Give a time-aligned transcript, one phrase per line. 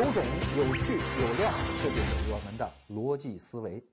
[0.00, 0.22] 有种、
[0.56, 1.52] 有趣、有料，
[1.82, 3.84] 这就是我们的逻辑思维。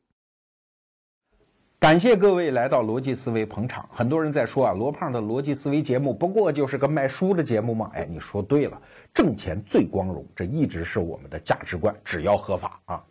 [1.79, 3.89] 感谢各位来到逻辑思维捧场。
[3.91, 7.91] 很多人在说啊，罗胖的逻辑思维节目不过就是个卖书的节目吗？
[7.93, 8.81] 哎，你说对了，
[9.13, 13.03] 挣钱最光荣，这一直是我们的价值观，只要合法啊。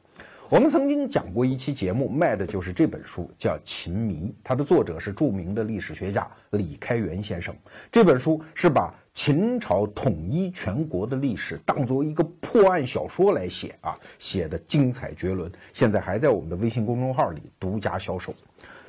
[0.49, 7.55] 我们曾经讲过一期节目，卖的就是这本书，叫《秦迷》，它的作者是著名的历史学家李开元先生。
[7.93, 15.51] 这本书是把秦朝统一全国的历史当做一个破案小说来写啊，写的精彩绝伦。
[15.73, 18.35] 现在还在我们的微信公众号里独家销售。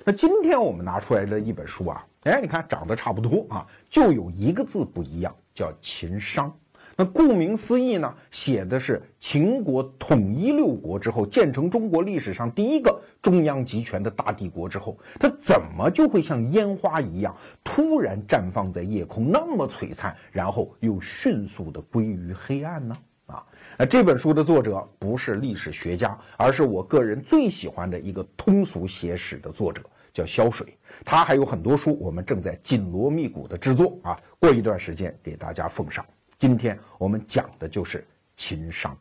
[0.04, 6.54] 那今天我们拿出来的一本书啊，哎，你看长得差不多啊，就有一个字不一样，叫秦商。
[7.00, 22.98] 那顾名思义呢，写的是秦国统一六国之后，建成中国历史上第一个中央集权的大帝国之后，它怎么就会像烟花一样突然绽放在夜空，那么璀璨，然后又迅速的归于黑暗呢？
[23.28, 23.46] 啊，
[23.78, 30.76] 那这本书的作者不是历史学家，而是我个人最喜欢的一个通俗写史的作者，叫萧水。
[31.06, 36.04] 他还有很多书，我们正在紧锣密鼓的制作啊，过一段时间给大家奉上。
[36.38, 38.96] 今天我们讲的就是秦商。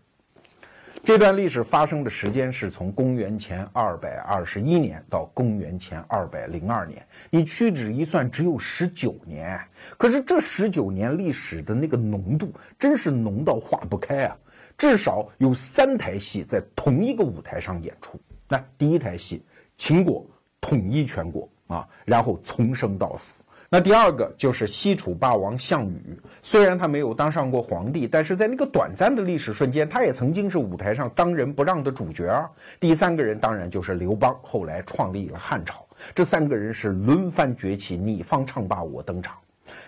[1.04, 9.60] 这段历史发生的时间是从公元前二百二十一年到公元前二百零二年，你屈指一算，只有十九年。
[9.98, 14.36] 可是这十九年历史的那个浓度，真是浓到化不开啊！
[14.78, 18.18] 至少有三台戏在同一个舞台上演出。
[18.48, 19.44] 那第一台戏，
[19.76, 20.26] 秦国
[20.58, 23.44] 统一全国啊，然后从生到死。
[23.68, 32.48] 那第二个就是西楚霸王项羽，虽然他没有当上过皇帝，但是在那个短暂的历史瞬间，他也曾经是舞台上当仁不让的主角啊。
[32.78, 35.84] 第三个人当然就是刘邦，后来创立了汉朝。
[36.14, 39.34] 这三个人是轮番崛起，你方唱罢我登场，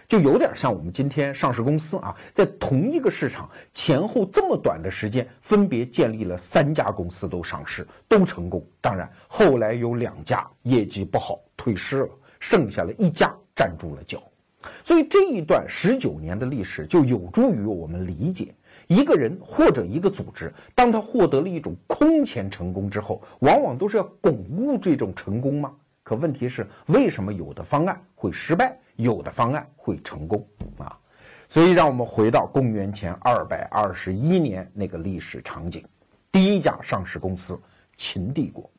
[0.09, 8.61] 就有点像我们今天上市公司啊，在同一个市场前后这么短的时间，分别建立了三家公司都上市，都成功。
[8.81, 12.09] 当然后来有两家业绩不好退市了，
[12.41, 13.33] 剩下了一家。
[13.58, 14.22] 站住了脚，
[14.84, 18.54] 所以这一段十九年的历史就有助于我们理解
[18.86, 25.74] 一个人或者一个组织，当他获得了一种空前成功之后，往往都是要巩固这种成功吗？
[26.04, 30.46] 可问题是，为什么有的方案会失败，有的方案会成功
[30.78, 30.96] 啊？
[31.48, 35.84] 所以，让我们回到公元前二百二十一年那个历史场景，
[36.30, 37.58] 第一家上市公司
[37.96, 38.70] 秦帝国。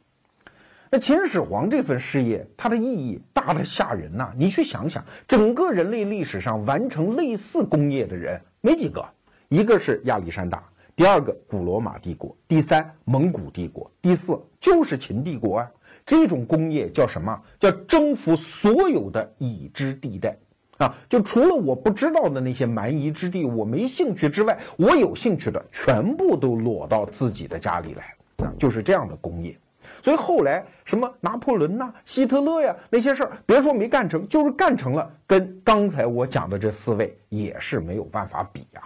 [0.91, 4.33] 那秦始皇这份事业，它的意义大的吓人呐！
[4.35, 9.05] 你去想想，整个人类历史上完成类似工业的人没几个，
[9.49, 15.71] 一个是亚历山大，第二个古罗马帝国，第三蒙古帝国，第四就是秦帝国啊！
[16.03, 17.39] 这种工业叫什么？
[17.59, 20.35] 叫征服所有的已知地带
[20.79, 20.97] 啊！
[21.07, 28.49] 就除了我不知道的那些蛮夷之地，我没兴趣之外，我有兴趣的全部都裸到自己的家里来啊！
[28.57, 29.55] 就是这样的工业。
[30.01, 38.81] 所以后来什么拿破仑呐、希特勒呀那些事儿，别说没干成，就是干成了，跟刚才我讲的这四位也是没有办法比呀。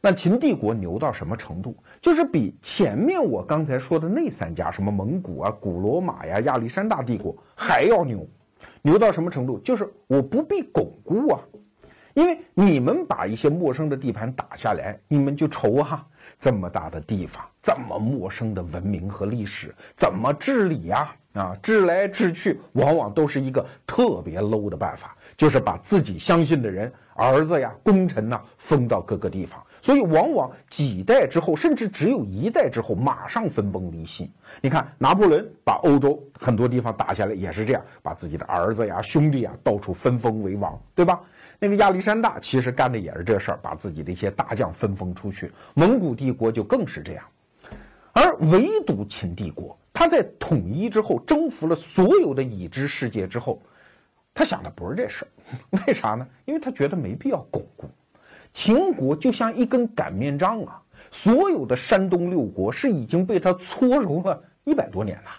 [0.00, 1.76] 那秦帝国牛到什么程度？
[2.00, 8.26] 就是比前面我刚才说的那三家，什么蒙古啊、古罗马呀、亚历山大帝国还要牛。
[8.82, 9.58] 牛到什么程度？
[9.60, 11.40] 就是我不必巩固啊，
[12.14, 16.06] 因为你们把一些陌生的地盘打下来，你们就愁哈。
[16.38, 21.14] 这么大的地方，这么陌生的文明和历史，怎么治理呀？
[21.34, 29.62] 啊，治来治去，往往都是一个特别 low 的办法，就是把自己相信的人、儿子呀、功臣呐封到各个地方。
[29.80, 34.30] 所以，往往几代之后，甚至只有一代之后，马上分崩离析。
[34.60, 41.20] 你看，拿破仑把欧洲很多地方打下来，也是这样，把自己的儿子呀、兄弟呀到处分封为王，对吧？
[41.58, 45.50] 那个亚历山大其实干的也是这事儿，把自己的一些大将分封出去。
[45.74, 47.24] 蒙古帝国就更是这样，
[48.12, 53.60] 而唯独秦帝国，他在统一之后，征服了所有的已知世界之后，
[54.34, 55.28] 他想的不是这事儿，
[55.86, 56.26] 为啥呢？
[56.44, 57.86] 因为他觉得没必要巩固。
[58.52, 60.80] 秦国就像一根擀面杖啊，
[61.10, 65.30] 所有的山东六国是已经被他搓揉了一百多年了。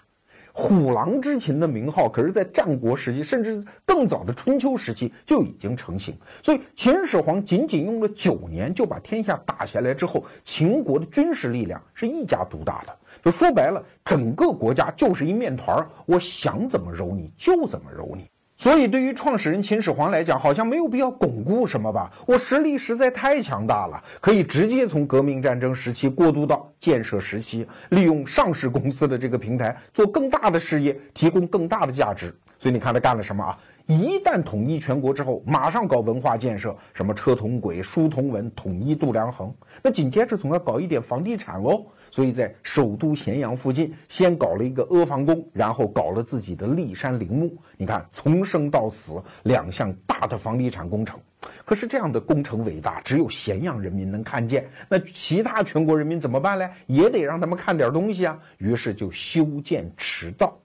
[0.56, 6.16] 虎狼之秦的名号，可是在战国时期，甚至更早的春秋时期就已经成型。
[6.44, 12.96] 所以秦始皇仅仅用了九年就把天下打下来之后，秦国的军事力量是一家独大的。
[13.24, 18.28] 就说白了，整个国家就是一面团儿，我想怎么揉你就怎么揉你。
[18.64, 22.10] 所以，对于创始人秦始皇来讲，好像没有必要巩固什么吧？
[22.26, 32.34] 我实力实在太强大了，可以直接从革命战争时期过渡到建设时期，利用上市公司的这个平台做更大的事业，提供更大的价值。
[32.58, 33.58] 所以，你看他干了什么啊？
[33.86, 39.54] 一旦统一全国之后，马上搞文化建设，什么车同轨、书同文、统一度量衡。
[39.82, 41.86] 那紧接着总要搞一点房地产喽。
[42.10, 47.58] 所以在首都咸阳附近，先搞了一个阿房宫，然后搞了自己的骊山陵墓。
[47.76, 51.20] 你看，从生到死两项大的房地产工程。
[51.66, 54.70] 可是这样的工程伟大，只有咸阳人民能看见。
[54.88, 56.70] 那其他全国人民怎么办呢？
[56.86, 58.40] 也得让他们看点东西啊。
[58.60, 60.58] 于是就修建驰道。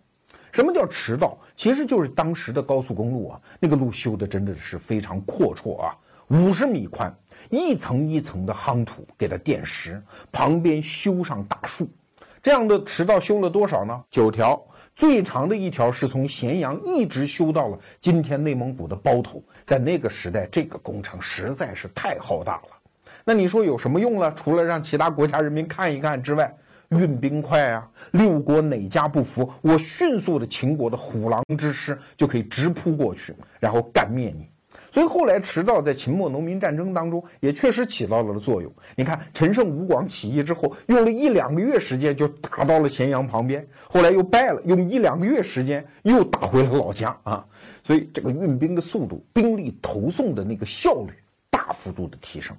[0.52, 1.38] 什么叫驰道？
[1.54, 3.40] 其实就是当时的高速公路啊。
[3.60, 5.94] 那个路修的真的是非常阔绰啊，
[6.28, 7.14] 五十米宽。
[7.50, 11.88] 一层一层的夯土给它垫实，旁边修上大树，
[12.42, 14.04] 这样的驰道修了多少呢？
[14.10, 14.60] 九条，
[14.94, 19.42] 最长的一条是从咸阳一直修到了今天内蒙古的包头。
[19.64, 22.68] 在那个时代，这个工程实在是太浩大了。
[23.24, 24.32] 那你说有什么用呢？
[24.34, 26.54] 除了让其他国家人民看一看之外，
[26.90, 27.88] 运兵快啊！
[28.12, 29.50] 六国哪家不服？
[29.60, 34.48] 我迅速的秦国的虎狼之师就可以直扑过去，然后干灭你。
[34.90, 38.72] 所以后来驰道在秦末农民战争当中也确实起到了作用。
[38.96, 47.44] 你看陈胜吴广起义之后，用了一两个月时间就打到了咸阳旁边，后来又败了，用一两个月时间又打回了老家啊。
[47.84, 51.12] 所以这个运兵的速度、兵力投送的那个效率
[51.50, 52.56] 大幅度的提升。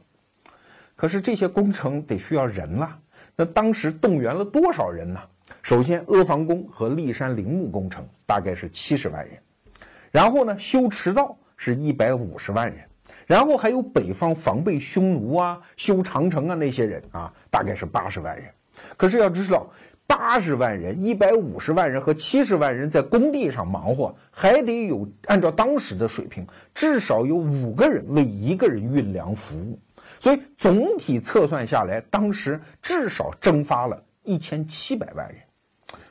[0.96, 3.00] 可是这些工程得需要人啊，
[3.39, 5.21] 那当时动员了多少人呢？
[5.62, 9.38] 首先阿房宫和骊山陵墓工程大概是七十万人，
[10.12, 11.38] 然后呢修驰道。
[11.62, 12.80] 是一百五十万人，
[13.27, 18.45] 然后还有北方防备匈奴啊、修长城啊那些人啊，大概是八十万人。
[18.95, 19.69] 可是要知道，
[20.07, 29.77] 八十万人、一百五十万人和七十万人在工地上忙活，还得有按照当时的水平，至少有五个人为一个人运粮服务。
[30.17, 35.38] 所以总体测算下来，当时至少征发了一千七百万人。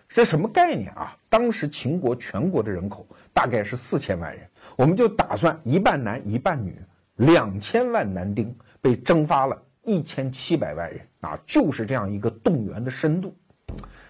[0.08, 1.16] 这什么概念啊？
[1.28, 4.48] 当时秦国全国的人口大概是四千万人。
[4.76, 6.74] 我们就打算一半男一半女，
[7.16, 13.36] 两千万男丁被征发了一千七百万人啊，就是这样一个动员的深度。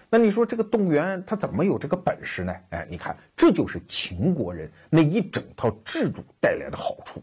[0.09, 2.55] 那你说这个动员他怎么有这个本事呢？
[2.69, 7.21] 哎，你看，这就是秦国人那一整套制度带来的好处。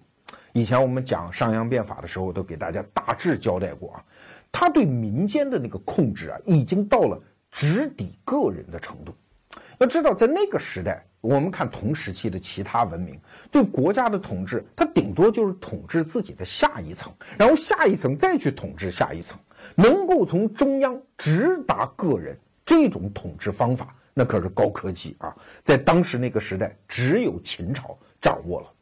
[0.57, 4.03] 以前我们讲商鞅变法的时候，都给大家大致交代过啊，
[4.51, 7.21] 他对民间的那个控制啊，已经到了
[7.51, 9.15] 直抵个人的程度。
[9.77, 11.05] 要知道，在那个时代。
[11.21, 13.21] 我们看同时期的其他文明，
[13.51, 19.37] 对国家的统治，它顶多就是统治自己的下一层，然后下一层再去统治下一层，
[19.75, 25.37] 能够从中央直达个人，这种统治方法，那可是高科技啊！
[25.63, 28.73] 在当时那个时代，只有秦朝掌握了。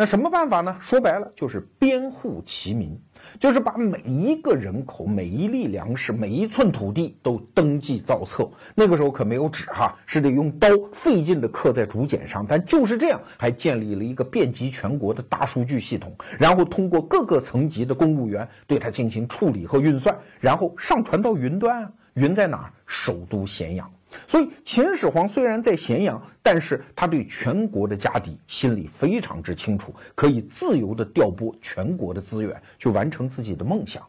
[0.00, 0.74] 那什么办法呢？
[0.80, 2.98] 说白了就是编户齐民，
[3.38, 8.48] 就是把每一个人口、每一粒粮食、每一寸土地都登记造册。
[8.74, 12.46] 那个时候可没有纸哈，是得用刀费劲的刻在竹简上。
[12.48, 21.92] 但就是这样，还建立了一个遍及全国的大数据系统，然后通过各个层级的公务员对它进行处理和运算，然后上传到云端。
[22.14, 22.72] 云在哪儿？
[22.86, 23.86] 首都咸阳。
[24.26, 34.02] 所以秦始皇虽然在咸阳，但是他对全国的家底心里非常之清楚，可以自由的调拨全国的资源去完成自己的梦想。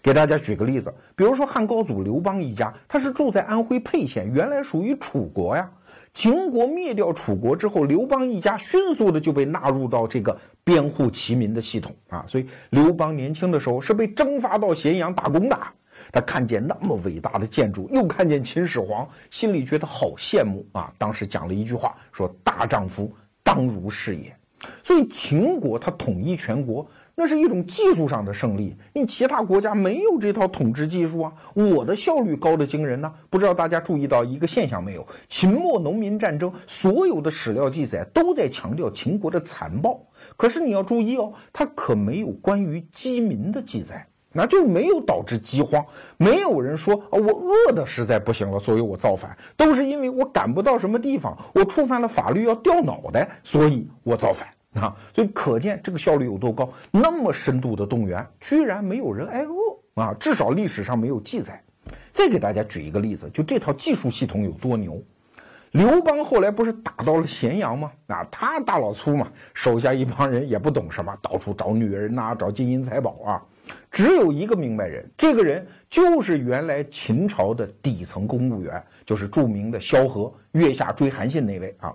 [0.00, 5.70] 给大家举个例子，比如说汉高祖刘邦一家，他是住在安徽沛县，原来属于楚国呀。
[6.12, 12.22] 秦国灭掉楚国之后，刘邦一家迅速的就被纳入到这个编户齐民的系统啊。
[12.28, 15.58] 所以刘邦年轻的时候是被征发到咸阳打工的。
[16.12, 20.92] 他看见那么伟大的建筑，又看见秦始皇，心里觉得好羡慕啊！
[20.98, 23.10] 当时讲了一句话，说“大丈夫
[23.42, 24.36] 当如是也”。
[24.80, 28.76] 所以秦国他统一全国，那是一种技术上的胜利。
[28.92, 33.12] 因为其他国家没有这套统治技术啊，我的效率高的惊人呢。
[33.28, 35.04] 不知道大家注意到一个现象没有？
[35.26, 40.00] 秦末农民战争所有的史料记载都在强调秦国的残暴，
[40.36, 44.06] 可是你要注意哦，它可没有关于饥民的记载。
[44.32, 45.84] 那就没有导致饥荒，
[46.16, 54.48] 没有人说啊，我饿的实在不行了，所以我造反，都是因为我赶不到什么地方，我触犯了法律要掉脑袋，所以我造反
[54.82, 54.96] 啊。
[55.14, 61.62] 所以可见这个效率有多高，那么深度的动员，居然没有人挨饿啊，至少历史上没有记载。
[62.12, 65.02] 再给大家举一个例子，就这套技术系统有多牛。
[65.72, 67.90] 刘邦后来不是打到了咸阳吗？
[68.06, 73.42] 啊，他大老粗嘛，手下一帮人也不懂什么，到处找女人呐，找金银财宝啊。
[73.90, 81.94] 只有一个明白人，这个人就是原来秦朝的底层公务员，就是著名的萧何，月下追韩信那位啊。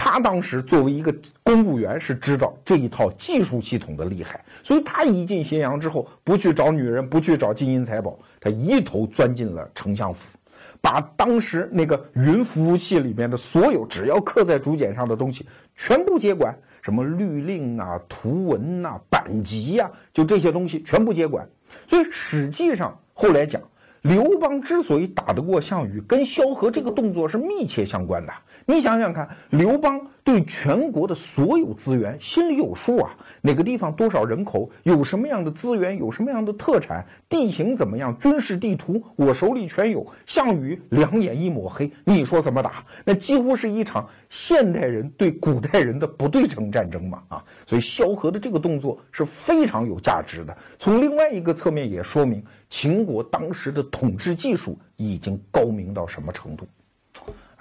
[0.00, 1.12] 他当时作为一个
[1.42, 10.38] 公务员，是知道这一套技术系统的厉害，所以他一进咸阳之后，不去找女人，不去找金银财宝，他一头钻进了丞相府，
[10.80, 21.48] 把当时那个云服务器里面的所有只要刻在竹简上的东西全部接管，什么律令啊、图文呐、版籍呀，就这些东西全部接管。
[21.86, 23.60] 所以实际上后来讲，
[24.02, 28.32] 刘邦之所以打得过项羽，跟萧何这个动作是密切相关的。
[28.70, 40.06] 你想想看，刘邦对全国的所有资源心里有数啊，哪个地方多少人口，有什么样的资源，有什么样的特产，地形怎么样，军事地图我手里全有。
[40.26, 42.84] 项羽两眼一抹黑，你说怎么打？
[43.06, 47.42] 那几乎是一场现代人对古代人的不对称战争嘛啊！
[47.66, 50.54] 所以萧何的这个动作是非常有价值的。
[50.78, 56.68] 从另外一个侧面也说明秦国当时的统治技术已经高明到什么程度。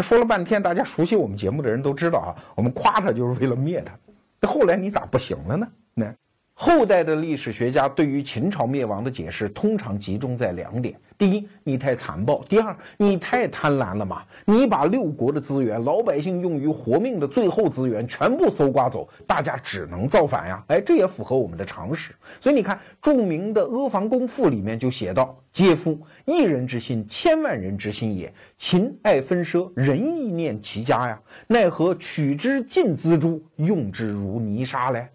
[0.03, 3.93] 说了半天，大家熟悉我们节目的人都知道啊，我们夸他就是为了灭他。
[4.39, 5.67] 那后来你咋不行了呢？
[5.93, 6.13] 那
[6.59, 10.99] 后代的历史学家对于秦朝灭亡的解释，通常集中在两点。
[11.15, 14.23] 第一，你太残暴；第二，你太贪婪了嘛！
[14.43, 20.63] 你把六国的资源、老百姓用于活命的最后资源全部搜刮走，大家只能造反呀！
[20.69, 22.11] 哎，这也符合我们的常识。
[22.41, 26.01] 所以你看，著名的《阿房宫赋》里面就写道：“嗟夫！
[26.25, 28.33] 一人之心，千万人之心也。
[28.55, 35.07] 秦爱分奢，人亦念其家呀，奈何取之尽锱铢，用之如泥沙嘞？”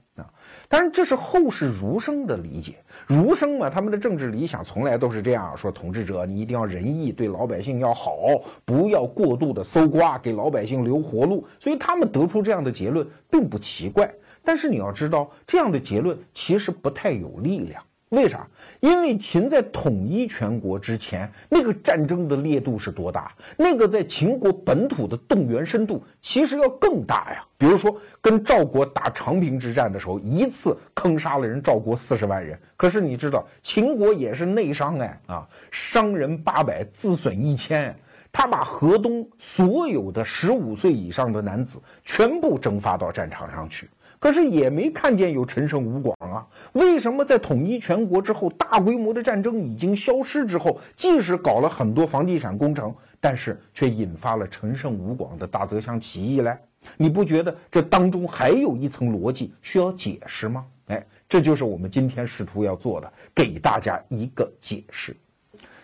[0.72, 2.76] 当然这是后世儒生的理解。
[3.06, 8.16] 儒生嘛，他们的政治理想从来都是这样说：统治者，你一定要仁义，对老百姓要好，
[8.64, 11.46] 不要过度的搜刮，给老百姓留活路。
[11.60, 14.10] 所以他们得出这样的结论并不奇怪。
[14.42, 17.82] 但是你要知道，这样的结论其实不太有力量。
[18.08, 18.48] 为啥？
[18.82, 23.32] 因为秦在统一全国之前，那个战争的烈度是多大？
[23.56, 27.46] 那个在秦国本土的动员深度其实要更大呀。
[27.56, 32.58] 比如说，跟赵国打长平之战的时候，一次坑杀了人赵国四十万人。
[32.76, 37.96] 可是你知道，秦国也是内伤哎啊，伤人八百，自损一千。
[38.32, 43.88] 他把河东所有的十五岁以上的男子全部征发到战场上去。
[44.18, 46.46] 可是也没看见有陈胜吴广啊？
[46.72, 56.56] 为什么在统一全国之后，大规模的战争已经消失之后，即使搞了很多房地产工程，但是却引发了陈胜吴广的大泽乡起义嘞？
[56.96, 60.66] 你不觉得这当中还有一层逻辑需要解释吗？
[60.88, 65.16] 哎，这就是我们今天试图要做的，给大家一个解释。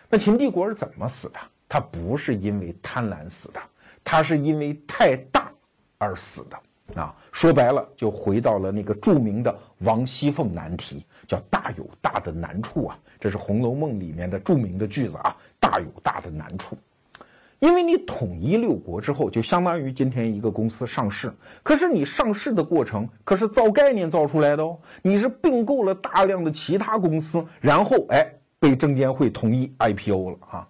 [0.08, 1.38] 那秦帝国是怎么死的？
[1.68, 3.60] 他不是因为贪婪死的，
[4.02, 5.52] 他是因为太大
[5.98, 6.58] 而死的。
[6.94, 16.76] 啊，说白了就回到了那个著名的王熙凤难题，叫“大有大的难处”啊，这是《红楼梦》里面的著名的句子啊，“大有大的难处”。
[17.60, 28.24] 因为你统一六国之后，就相当于今天一个公司上市，可是你上市的过程可是造概念造出来的哦，你是并购了大量的其他公司，然后哎
[28.60, 30.68] 被证监会同意 IPO 了哈。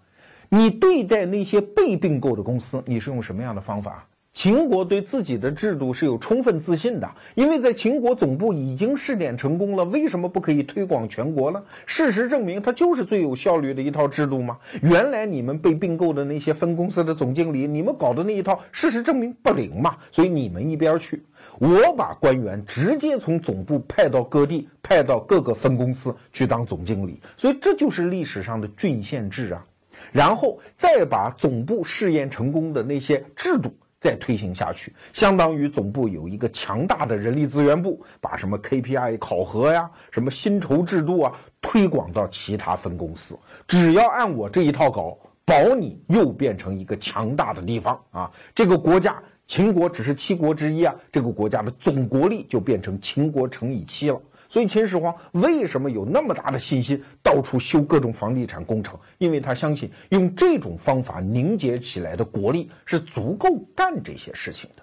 [0.49, 4.08] 你对待那些被并购的公司，你是用什么样的方法？
[4.39, 11.61] 秦国对自己的制度是有充分自信的，因为在秦国总部已经试点成功了，为什么不可以推广全国呢？
[11.87, 14.57] 事实证明，它就是最有效率的一套制度吗？
[14.81, 21.21] 原来你们被并购的那些分公司的总经理，你们搞的那一套，事实证明不灵嘛，所以你们一边去，
[21.59, 29.67] 我把官员直接从总部派到各地，派到各个分公司去当总经理，所以这就是历史上的郡县制啊，
[30.13, 33.75] 然后再把总部试验成功的那些制度。
[33.99, 43.37] 再推行下去，相当于总部有一个强大的人力资源部，把什么 KPI 考核呀、什么薪酬制度啊推广到其他分公司。
[43.67, 48.31] 只要按我这一套搞，保你又变成一个强大的地方啊！
[48.55, 54.21] 这个国家，秦国只是七国之一啊，这个国家的总国力就变成秦国乘以七了。
[54.49, 58.99] 所以秦始皇为什么有那么大的信心，到处修各种房地产工程？
[59.19, 64.83] 因为他相信用这种方法凝结起来的国力是足够干这些事情的。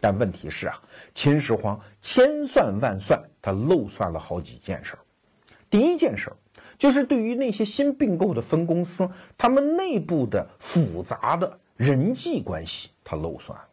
[0.00, 0.80] 但问题是啊，
[1.14, 4.98] 秦始皇千算万算，他漏算了好几件事儿。
[5.70, 6.36] 第一件事儿
[6.76, 13.64] 就是对于那些新并购的分公司，他们内部的复杂的人际关系，他漏算了。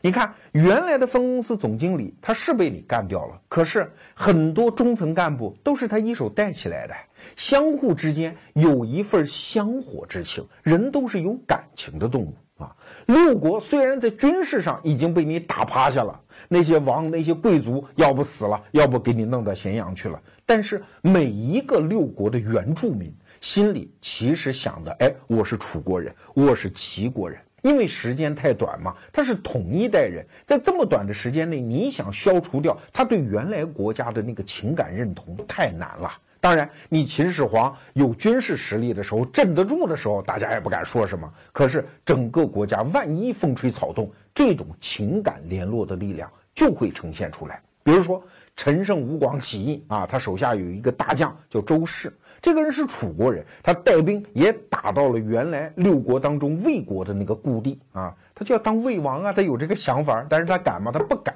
[0.00, 6.94] 你看，原来的分公司总经理他是被你干掉了，可是很多中层干部都是他一手带起来的，
[7.34, 10.46] 相互之间有一份香火之情。
[10.62, 12.74] 人都是有感情的动物啊。
[13.06, 27.36] 六国虽然在军事上已经被你打趴下了，那些王、那些贵族要不死了，要不给你弄到咸阳去了，但是每一个六国的原住民心里其实想的，哎，我是楚国人，我是齐国人。
[27.62, 36.10] 因为时间太短嘛，他是同一代人，在这么短的时间内，你想消除掉他对原来国家的那个情感认同太难了。
[36.40, 41.28] 当然，你秦始皇有军事实力的时候，镇得住的时候，大家也不敢说什么。
[41.52, 47.60] 可是整个国家万一风吹草动，这种情感联络的力量就会呈现出来。
[47.82, 48.22] 比如说
[48.54, 60.92] 陈胜吴广起义啊，他手下有一个大将叫周氏，这个人是楚国人，他带兵也打到了原来六国当中魏国的那个故地啊，他就要当魏王啊，他有这个想法，但是他敢吗？
[60.92, 61.34] 他不敢。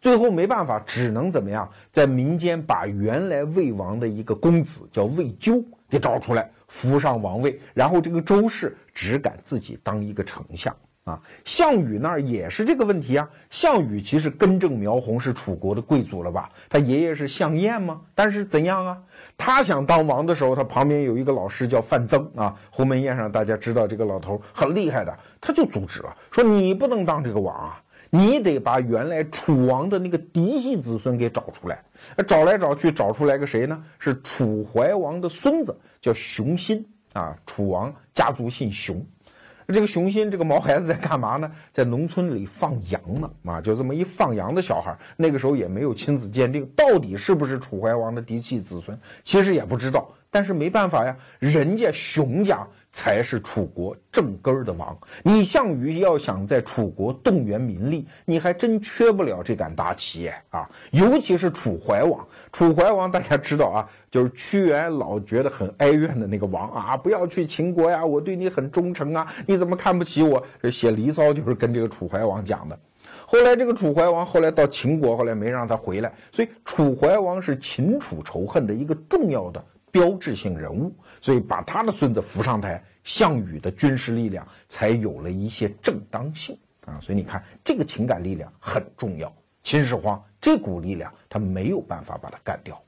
[0.00, 7.60] 最后没办法，只能怎么样，在民间把原来魏王的一个公子叫魏咎给找出来，扶上王位。
[7.72, 11.20] 然后这个周氏只敢自己当一个丞相啊。
[11.44, 13.28] 项羽那儿也是这个问题啊。
[13.50, 16.50] 项羽其实根正苗红，是楚国的贵族了吧？
[16.68, 18.00] 他爷爷是项燕吗？
[18.14, 18.98] 但是怎样啊？
[19.36, 22.54] 他想当王的时候，他旁边有一个老师叫范增啊。
[22.70, 27.82] 鸿门宴上大家知道这个老头很厉害的，他就阻止了，说你不能当这个王啊。
[28.14, 31.82] 你得把原来楚王的那个嫡系子孙给找出来，
[32.26, 33.82] 找来找去找出来个谁呢？
[33.98, 37.34] 是楚怀王的孙子，叫熊心啊。
[37.46, 39.02] 楚王家族姓熊，
[39.72, 41.50] 这个熊心这个毛孩子在干嘛呢？
[41.72, 44.96] 在农村里放羊呢啊，就这么一放羊的小孩。
[45.16, 50.08] 那个时候也没有亲子鉴定，到底是不是楚怀王的嫡系子孙，其实也不知道。
[50.30, 52.66] 但是没办法呀，人家熊家。
[52.94, 54.94] 才是楚国正根儿的王。
[55.22, 60.68] 你项羽要想在楚国动员民力，你还真缺不了这杆大旗啊！
[60.90, 62.22] 尤其是楚怀王，
[62.52, 70.44] 楚怀王大家知道啊，就是屈原老觉得很哀怨的那个王啊，不要去秦国呀，我对你很忠诚啊，你怎么看不起我？
[70.70, 72.78] 写《离骚》就是跟这个楚怀王讲的。
[73.26, 79.64] 后来这个楚怀王后来到秦国，后来没让他回来，所以楚怀王是秦楚仇恨的一个重要的。
[79.90, 80.90] 标志性人物，
[81.20, 86.56] 所以把他的孙子扶上台，项羽的军事力量才有了一些正当性
[86.86, 86.96] 啊！
[86.98, 89.30] 所以你看，这个情感力量很重要。
[89.62, 92.80] 秦始皇这股力量，他没有办法把它干掉。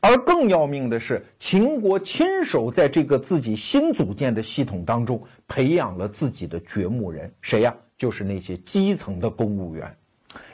[0.00, 7.74] 而更要命的是，秦国亲手在这个自己新组建的系统当中培养了自己的掘墓人，谁呀？
[7.96, 9.96] 就是那些基层的公务员。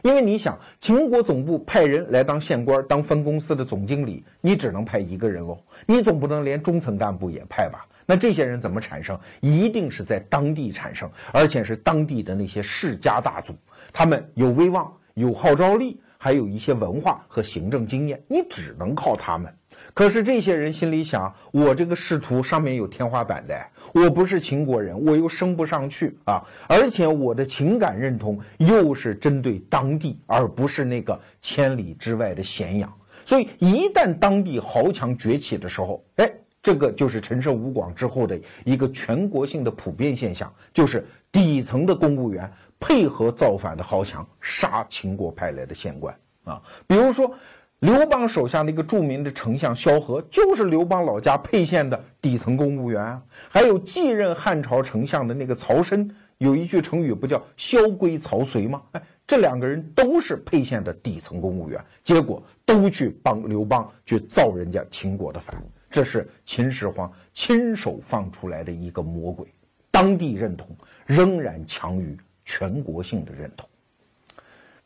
[0.03, 7.87] 因为你想，秦国总部派人来当县官、当分公司的总经理，你只能派一个人喽，你总不能连中层干部也派吧？
[8.07, 9.19] 那这些人怎么产生？
[9.41, 13.55] 一定是在当地产生，而且是当地的那些世家大族，
[13.93, 19.55] 他们有威望、有号召力，还有一些文化和行政经验，你只能靠他们。
[19.95, 23.59] 可是这些人心里想：我这个仕途上面有天花板的，
[23.95, 26.43] 我不是秦国人，我又升不上去啊！
[26.69, 32.93] 而且我的情感认同又是针对当地，而不是那个千里之外的咸阳。
[33.25, 36.31] 所以一旦当地豪强崛起的时候，哎，
[36.63, 46.13] 这个就是陈胜吴广之后的一个全国性的普遍现象，就是底层的公务员配合造反的豪强杀秦国派来的县官
[46.43, 47.33] 啊，比如说。
[47.81, 53.23] 刘邦手下那个著名的丞相萧何，就是刘邦老家沛县的底层公务员啊。
[53.49, 58.83] 还有继任汉朝丞相的那个曹参，有一句成语不叫“萧规曹随”吗？
[58.93, 65.57] 哎，这两个人都是沛县的底层公务员，结果都去帮刘邦去造人家秦国的反。
[65.91, 69.47] 这是秦始皇亲手放出来的一个魔鬼，
[69.91, 70.69] 当地认同
[71.07, 72.15] 仍然强于
[72.51, 73.69] 全国性的认同。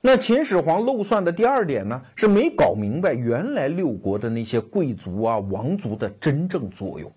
[0.02, 7.10] 那秦始皇漏算的第二点呢，是没搞明白原来六国的那些贵族啊、王族的真正作用。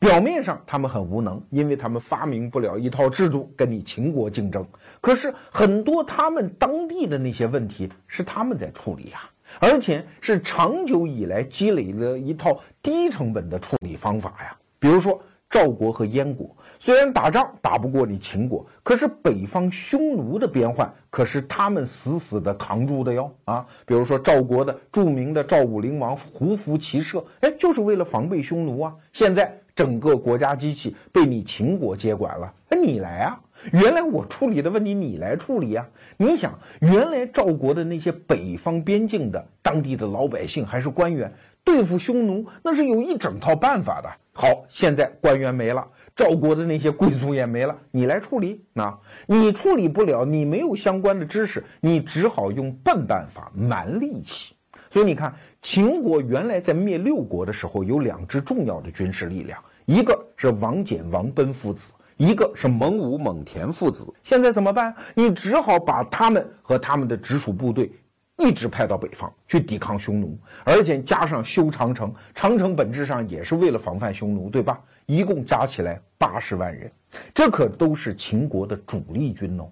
[0.00, 4.66] 表面上他们很无能，因为他们发明不了一套制度跟你秦国竞争。
[5.00, 9.30] 可是很多他们当地的那些问题是他们在处理啊，
[9.60, 14.56] 而且是长久以来积累了一套低成本的处理方法呀。
[14.80, 15.22] 比如说。
[15.54, 23.64] 赵国和燕国虽然打仗打不过你秦国，可是北方匈奴的边患可是他们死死的扛住的哟啊！
[23.86, 28.92] 比如说赵国的著名的赵武灵王胡服骑射，哎，就是为了防备匈奴啊。
[29.12, 33.40] 现在整个国家机器被你秦国接管了，哎，你来啊！
[33.72, 35.86] 原来我处理的问题你来处理呀？
[36.16, 41.32] 你想，原来赵国的那些北方边境的当地的老百姓还是官员
[41.64, 44.08] 对付匈奴，那是有一整套办法的。
[44.32, 48.98] 好，现在官员没了，赵国的那些贵族也没了，你来处理啊？
[49.26, 54.54] 你处理不了，你没有相关的知识，你只好用笨办法、蛮力气。
[54.90, 64.12] 所以你看，秦国原来在灭六国的时候，有两支重要的军事力量，一个是王翦、王奔父子，一个是蒙武、蒙恬父子。
[64.22, 64.94] 现在怎么办？
[65.14, 67.90] 你只好把他们和他们的直属部队。
[68.36, 74.80] 一直派到北方去抵抗匈奴，而且加上修长城，长城本质上也是为了防范匈奴，对吧？
[75.06, 76.90] 一共加起来八十万人，
[77.32, 79.68] 这可都是秦国的主力军哦。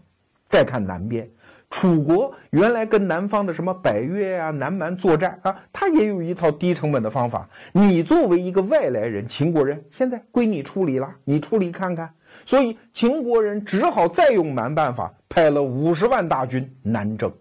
[0.48, 1.27] 再看南边，
[1.70, 7.48] 楚国原来跟南方的什么百越啊、南蛮作战啊，他也有一套低成本的方法。
[7.72, 12.12] 你作为一个外来人，秦国人，现在归你处理了，你处理看看。
[12.44, 17.33] 所以秦国人只好再用蛮办法，派了五十万大军南征。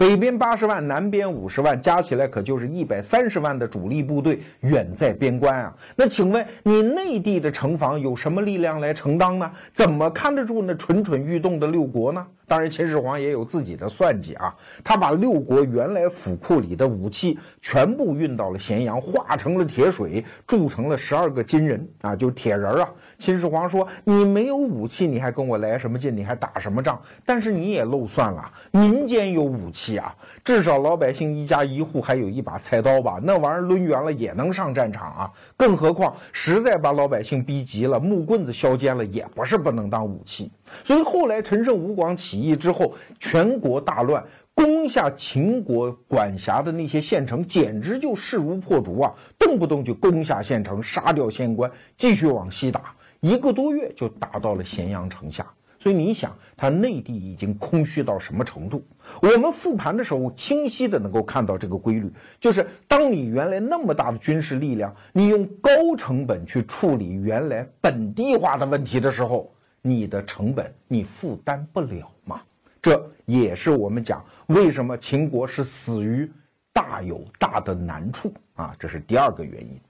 [0.00, 5.76] 北边八十万，南边五十万，加起来可就是一百三十万的主力部队远在边关啊！
[5.94, 9.52] 那请问你内地的城防有什么力量来承担呢？
[9.74, 12.26] 怎么看得住那蠢蠢欲动的六国呢？
[12.46, 14.54] 当然，秦始皇也有自己的算计啊！
[14.82, 22.88] 他把六国原来府库里的武器全部运到了咸阳，化成了铁水，铸成了十二个金人啊，就铁人啊！
[23.20, 26.16] 秦始皇说：“你没有武器，你还跟我来什么劲？
[26.16, 26.98] 你还打什么仗？
[27.26, 33.20] 但是你也漏算了，民间有武器啊，至少老百姓一家一户还有一把菜刀吧？
[33.22, 35.30] 那玩意儿抡圆了也能上战场啊！
[35.54, 40.50] 更何况，实在把老百姓逼急了，木棍子削尖了也不是不能当武器。”
[40.82, 49.12] 所以后来陈胜吴广起义之后，全国大乱，攻下秦国管辖的那些县城，简直就势如破竹啊！
[49.38, 55.46] 动不动就攻下县城，杀掉县官，继续往西打，一个多月就打到了咸阳城下。
[55.78, 58.84] 所以你想，他内地已经空虚到什么程度？
[59.22, 69.50] 我们复盘的时候，清晰的能够看到这个规律，就是当你原来那么大的军事力量，你用高成本去处理原来本地化的问题的时候。
[69.82, 72.42] 你的成本你负担不了嘛？
[72.82, 76.30] 这也是我们讲为什么秦国是死于
[76.70, 79.80] 大有大的难处啊，这是第二个原因。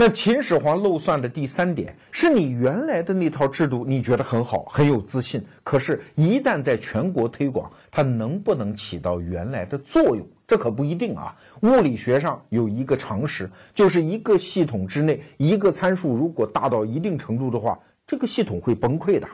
[0.00, 10.24] 那秦始皇漏算的第三点是你原来的那套制度，你觉得很好，很有自信，可是，一旦在全国推广，它能不能起到原来的作用？
[10.46, 11.34] 这可不一定啊。
[11.62, 17.76] 物理学上有一个常识，就是一个系统之内，一个参数如果大到一定程度的话。
[18.06, 19.28] 这个系统会崩溃的。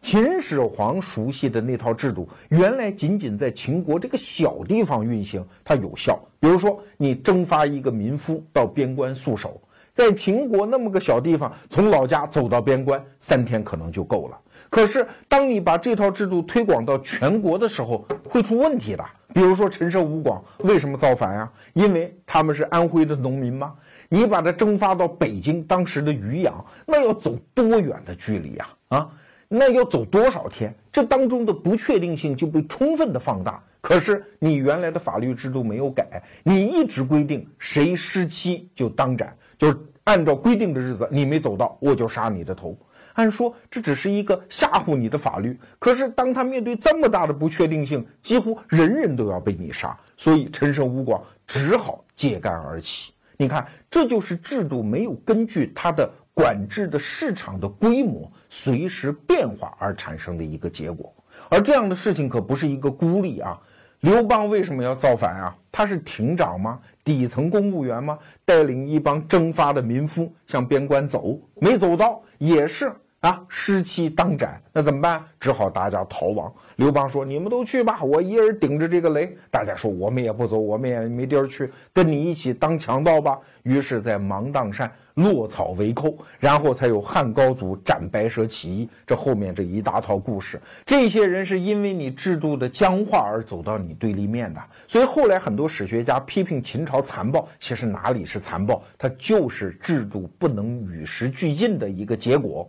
[0.00, 6.20] 秦始皇熟悉的那套制度，原来仅仅在秦国这个小地方运行，它有效。
[6.40, 9.58] 比如说，你征发一个民夫到边关戍守，
[9.92, 14.38] 在秦国那么个小地方，从老家走到边关，三天可能就够了。
[14.68, 19.04] 可是，当你把这套制度推广到全国的时候，会出问题的。
[19.32, 21.50] 比如说，陈胜吴广为什么造反呀？
[21.72, 23.74] 因为他们是安徽的农民吗？
[24.08, 28.68] 你把它征发到北京，当时的渔阳，那要走多远的距离呀？
[28.88, 29.10] 啊，
[29.48, 30.74] 那要走多少天？
[30.92, 33.62] 这当中的不确定性就被充分的放大。
[33.80, 42.74] 可是你原来的法律制度没有改，你一直规定谁失期就当斩，就是按照规定的日子你没走到，我就杀你的头。
[43.12, 53.12] 按说这只是一个吓唬你的法律，可是当他面对这么大的不确定性，几乎人人都要被你杀，所以陈胜吴广只好揭竿而起。
[53.36, 61.14] 你看，这就是制度没有根据它的管制的市场的规模随时变化而产生的一个结果。
[61.50, 63.60] 而这样的事情可不是一个孤立啊！
[64.00, 65.54] 刘邦为什么要造反啊？
[65.70, 66.80] 他是亭长吗？
[67.10, 68.16] 底层公务员吗？
[68.44, 72.92] 带领一帮征发的民夫向边关走，没走到也是。
[73.20, 75.22] 啊，失期当斩，那怎么办？
[75.38, 76.50] 只好大家逃亡。
[76.76, 88.88] 刘邦说：“你们都去吧，我一人顶着这个雷。”大家说：“我们也不走，我们也没地儿去，跟你一起当强盗吧。”于是，在芒砀山落草为寇，然后才有汉高祖斩白蛇起义。
[89.06, 94.62] 这后面这一大套故事，这些人是因为你制度的僵化而走到你对立面的。
[94.88, 102.66] 所以后来很多史学家批评秦朝残暴，其实哪里是残暴，它就是制度不能与时俱进的一个结果。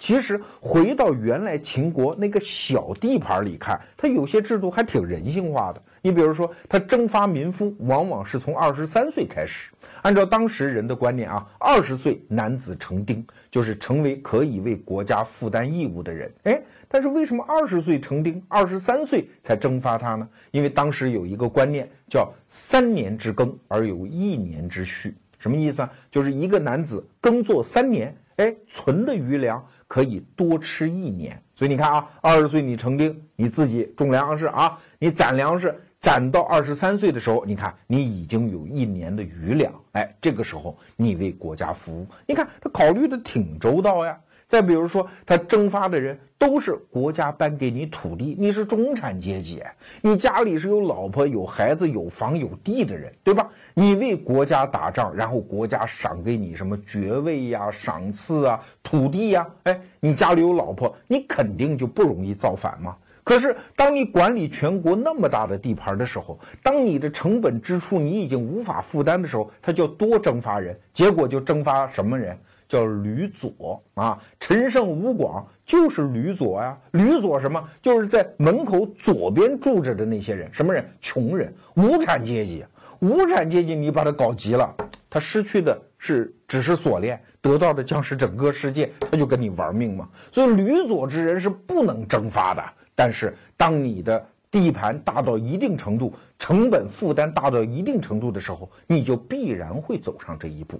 [0.00, 5.82] 其实回到原来秦国那个小地盘里看，他有些制度还挺人性化的。
[6.00, 9.70] 你比如说，他征发民夫，往往是从二十三岁开始。
[10.00, 16.32] 按照当时人的观念啊，二十岁男子成丁，就是成为可以为国家负担义务的人。
[16.44, 16.58] 哎，
[16.88, 20.26] 但是为什么二十岁成丁，二十三岁才征发他呢？
[20.50, 25.92] 因为当时有一个观念叫“三年之耕而有一年之蓄”，什么意思啊？
[26.10, 29.62] 就是一个男子耕作三年，哎，存的余粮。
[29.90, 44.16] 可以多吃一年，所以你看啊，二十岁你成丁，你自己种粮食啊，你攒粮食，攒到二十三岁的时候，你看你已经有一年的余粮，哎，这个时候你为国家服务，你看他考虑的挺周到呀。
[44.50, 49.62] 再比如说，他征发的人都是国家颁给你土地，你是中产阶级，
[50.02, 53.48] 你家里是有老婆、有孩子、有房有地的人，对吧？
[53.74, 62.96] 你为国家打仗，然后国家赏给你什么爵位呀、赏赐啊、土地呀，哎，你家里有老婆，你肯定就不容易造反嘛。
[63.22, 72.36] 可是，当你管理全国那么大的地盘的时候，当你的成本支出你已经无法负担的时候，他就多征发人，结果就征发什么人？
[72.70, 74.16] 叫吕左啊。
[74.38, 76.78] 陈胜吴广就是吕左呀。
[76.92, 77.62] 吕左什么？
[77.82, 80.88] 就是在门口左边住着的那些人，什么人？
[81.00, 82.64] 穷人，无产阶级。
[83.00, 84.72] 无产阶级，你把他搞急了，
[85.08, 90.08] 他失去的是只是锁链，得到的将是整个世界，他就跟你玩命嘛。
[90.30, 92.62] 所以吕左之人是不能征发的。
[92.94, 100.78] 但是当你的地盘大到一定程度，成本负担大到一定程度的时候，你就必然会走上这一步。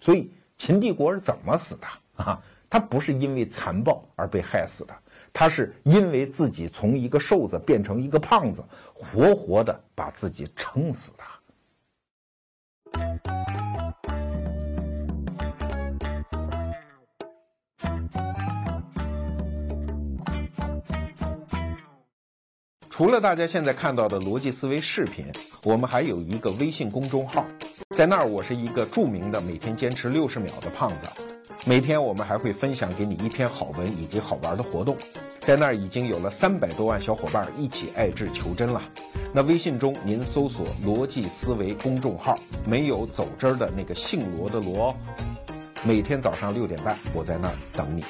[0.00, 1.86] 所以秦帝国是怎么死的
[2.22, 2.38] 啊？
[2.68, 4.94] 他不是因为残暴而被害死的，
[5.32, 11.24] 他是因为自己从一个瘦子变成一个胖子，活活的把自己撑死的。
[22.98, 25.24] 除了大家现在看到的逻辑思维视频，
[25.62, 27.46] 我们还有一个微信公众号，
[27.96, 31.06] 在那儿我是一个著名的每天坚持六十秒的胖子。
[31.64, 34.96] 每天我们还会分享给你一篇好文以及好玩的活动，
[35.42, 38.82] 在那儿已经有了三百多万小伙伴一起爱智求真了。
[39.32, 44.92] 那微信中您搜索“逻辑思维”公众号，没有走之儿的那个姓罗的罗。
[45.84, 48.02] 每天早上六点半，我在那儿等你。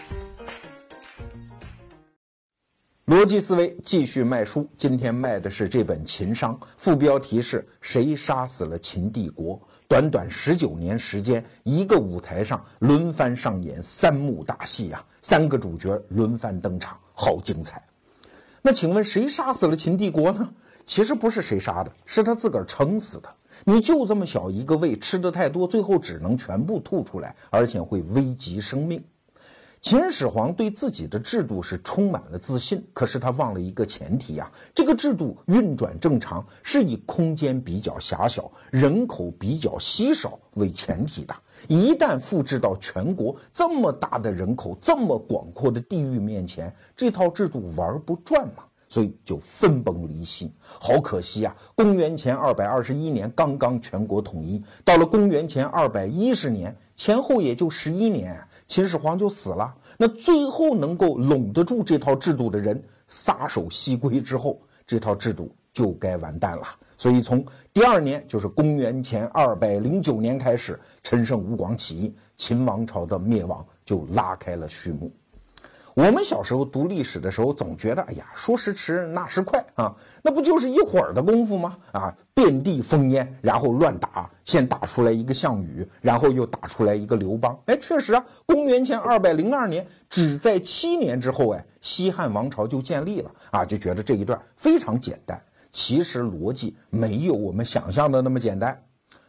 [3.09, 9.59] 逻辑思维继续卖书，今天卖的是这本《秦商》，副标题是谁杀死了秦帝国？
[9.88, 17.83] 短短十九年时间，一个舞台上轮番上演三幕大戏呀，三个主角轮番登场，好精彩。
[18.61, 20.51] 那请问谁杀死了秦帝国呢？
[20.85, 23.35] 其实不是谁杀的，是他自个儿撑死的。
[23.64, 29.03] 你就这么小一个胃，吃的太多，最后只能全部吐出来，而且会危及生命。
[29.81, 41.35] 秦始皇对自己的制度是充满了自信，可是他忘了一个前提啊，这个制度运转正常是以空间比较狭小、人口比较稀少为前提的。
[41.69, 50.53] 一旦复制到全国这么大的人口、这么广阔的地域面前，这套制度玩不转嘛，所以就分崩离析。
[50.61, 51.57] 好可惜啊！
[51.77, 58.37] 公元前二百二十一年刚刚全国统一，到了公元前二百一十年前后也就十一年。
[58.68, 66.64] 秦始皇就死了，那最后能够拢得住这套制度的人撒手西归之后，这套制度就该完蛋了。
[66.98, 75.11] 所以从第二年，就是公元前二百零九年开始，陈胜吴广起义，秦王朝的灭亡就拉开了序幕。
[75.99, 81.77] 我们小时候读历史的时候，总觉得，哎呀，说时迟，那时快啊，那不就是一会儿的功夫吗？
[81.91, 87.61] 啊，遍地烽烟，然后乱打，先打出来一个项羽，然后又打出来一个刘邦。
[87.67, 95.43] 哎，确实啊，公元前二百零二年，只在七年之后，哎，西汉王朝就建立了啊，就觉得这一段非常简单。
[95.73, 98.81] 其实逻辑没有我们想象的那么简单。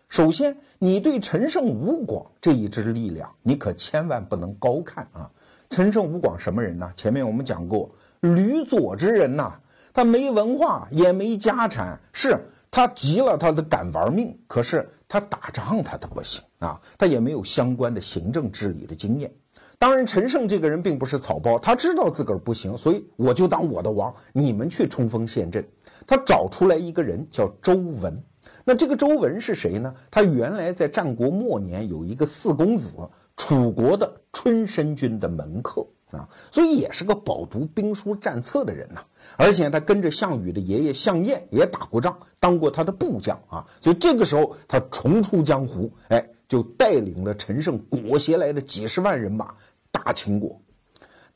[0.07, 5.31] 首先，你对陈胜吴广这一支力量，你可千万不能高看啊。
[5.69, 6.91] 陈胜吴广什么人呢？
[6.95, 9.53] 前面我们讲过，吕左之人呐，
[9.93, 12.35] 他没文化，也没家产，是
[12.71, 14.35] 他急了，他都敢玩命。
[14.47, 19.31] 可是他打仗，他都不行啊，他也没有相关的行政治理的经验。
[19.77, 25.63] 当然，陈胜这个人并不是草包，他知道自个儿不行，所以我就当我的王，你们去冲锋陷阵。
[26.07, 28.19] 他找出来一个人叫周文，
[28.65, 29.93] 那这个周文是谁呢？
[30.09, 32.97] 他原来在战国末年有一个四公子。
[33.39, 39.01] 楚国的春申君的门客啊，所以也是个饱读兵书战策的人呐。
[39.37, 43.65] 而且他跟着项羽的爷爷项燕也打过仗，当过他的部将啊。
[43.79, 49.55] 所以这个时候他重出江湖，哎，就带领了陈胜裹挟来的几十万人马
[49.89, 50.61] 打秦国。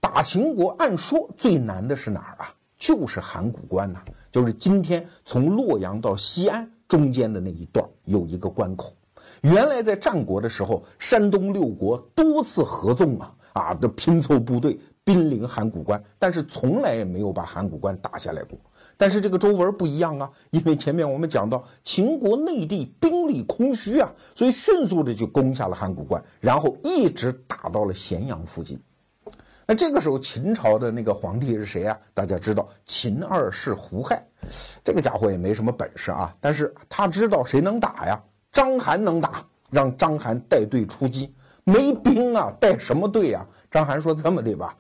[0.02, 2.54] 打秦国按说最难的是哪儿啊？
[2.78, 8.94] 就是函谷关呐，就是今天从洛阳到西安中间的那一段有一个关口。
[9.44, 18.58] 原来在战国的时候，山东六国多次合纵啊啊，都拼凑部队兵临函谷关，但是从来也没有把函谷关打下来过。
[18.96, 28.80] 但是这个周文不一样啊，因为前面我们讲到秦国内地兵力空虚啊，所以迅速的就攻下了函谷关，然后一直打到了咸阳附近。
[29.68, 32.00] 那这个时候秦朝的那个皇帝是谁啊？
[32.14, 34.26] 大家知道秦二世胡亥，
[34.86, 38.24] 这个家伙也没什么本事啊，但是他知道谁能打呀。
[38.54, 41.34] 章邯能打，让章邯带队出击。
[41.66, 43.44] 没兵啊，带什么队啊？
[43.72, 44.78] 章邯说：“这么的吧，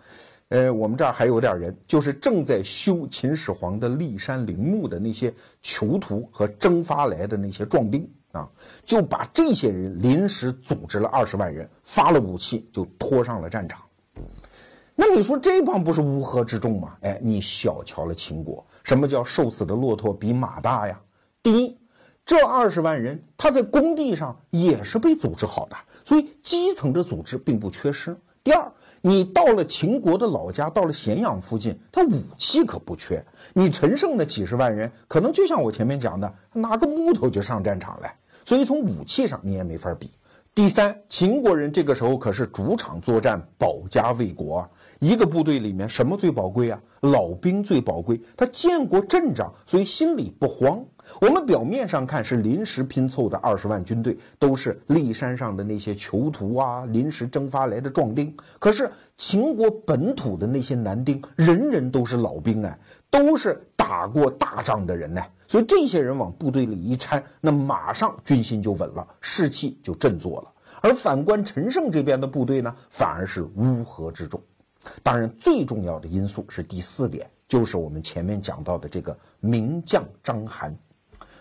[0.49, 8.47] 呃，我们这儿还有点人，就是正在修秦始皇的骊山陵墓的那些囚徒和征发来的那些壮丁啊，
[8.83, 13.81] 就把这些人临时组织了二十万人，发了武器，就拖上了战场。
[14.93, 16.95] 那你说这帮不是乌合之众吗？
[17.01, 18.63] 哎，你小瞧了秦国。
[18.83, 21.01] 什么叫瘦死的骆驼比马大呀？
[21.41, 21.75] 第一。
[22.25, 28.15] 这二十万人他在工地上也是被组织好的，所以基层的组织并不缺失。
[28.43, 33.23] 第二，你到了秦国的老家，到了咸阳附近，他武器可不缺。
[33.53, 40.11] 你陈胜的几十万人，可能就像我前面讲的，拿个木头就上战场来，所以从武器上你也没法比。
[40.55, 44.69] 第三，秦国人这个时候可是主场作战，保家卫国啊。
[44.99, 46.79] 一个部队里面什么最宝贵啊？
[47.01, 48.21] 老兵最宝贵。
[48.37, 50.79] 他见过阵仗，所以心里不慌。
[51.19, 58.31] 我们表面上看是临时拼凑的二十万军队，都是骊山上的那些囚徒啊，临时征发来的壮丁。
[58.59, 62.77] 可是秦国本土的那些男丁，人人都是老兵哎，
[63.09, 65.19] 都是打过大仗的人呢。
[65.47, 70.51] 所以这些人往部队里一掺，那马上军心就稳了，士气就振作了。
[70.81, 74.41] 而反观陈胜这边的部队呢，反而是乌合之众。
[75.01, 80.73] 当然，最重要的因素是第四点，就是我们前面讲到的这个名将章邯。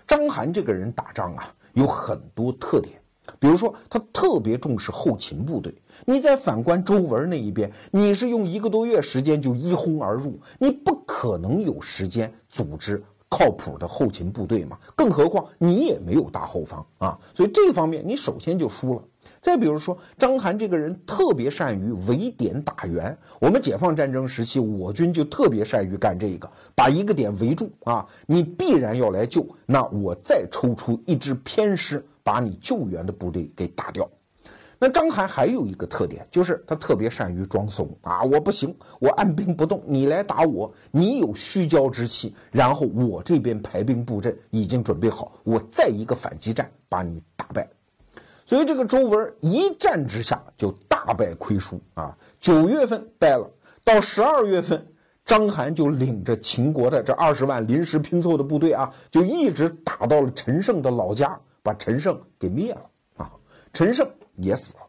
[0.07, 3.01] 章邯这个人打仗啊，有很多特点，
[3.41, 5.75] 比如说他特别重视后勤部队。
[6.05, 13.03] 你再反观周文那一边，你是用一个多月时间就一哄而入，你不可能有时间组织。
[13.33, 19.03] 靠谱的后勤部队嘛，更何况你也没有大后方啊，所以这方面你首先就输了。
[19.41, 34.07] 再比如说，章邯这个人特别善于围点打援，我们解放战争时期，我军就特别善于干这个，把一个点围住啊，你必然要来救，那我再抽出一支偏师，把你救援的部队给打掉。
[34.85, 38.21] 那章邯还有一个特点，就是他特别善于装怂啊！
[38.25, 47.69] 我不行，我按兵不动，你来打我，你有虚骄之气，然后我这边排兵布阵已经准备好，我再一个反击战把你打败。
[48.45, 52.19] 所以这个周文一战之下就大败亏输啊！
[52.41, 53.49] 九月份败了，
[53.85, 54.85] 到十二月份，
[55.25, 62.83] 章邯就领着秦国的这二十万临时拼凑的部队啊，就一直打到了陈胜的老家，把陈胜给灭了
[63.19, 63.31] 啊！
[63.73, 64.05] 陈胜。
[64.37, 64.83] 也死了，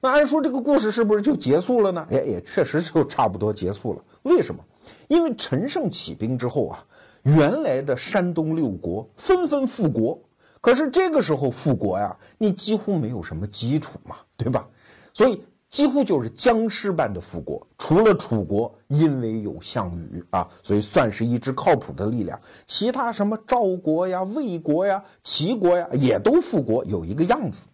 [0.00, 2.06] 那按说这个故事是不是就结束了呢？
[2.10, 4.02] 哎，也确实就差不多结束了。
[4.22, 4.62] 为什么？
[5.08, 6.84] 因为陈胜起兵之后啊，
[7.22, 10.18] 原来的山东六国纷纷复国，
[10.60, 14.66] 可是这个时候复国呀，你几乎没有什么基础嘛，对吧？
[15.12, 17.66] 所以几乎就是僵尸般的复国。
[17.76, 22.40] 除了楚国，因为有项羽啊，所以算是一支靠谱的力量。
[22.66, 27.66] 其他什么赵国呀、魏国呀、齐国呀，也都复国，有一个样子。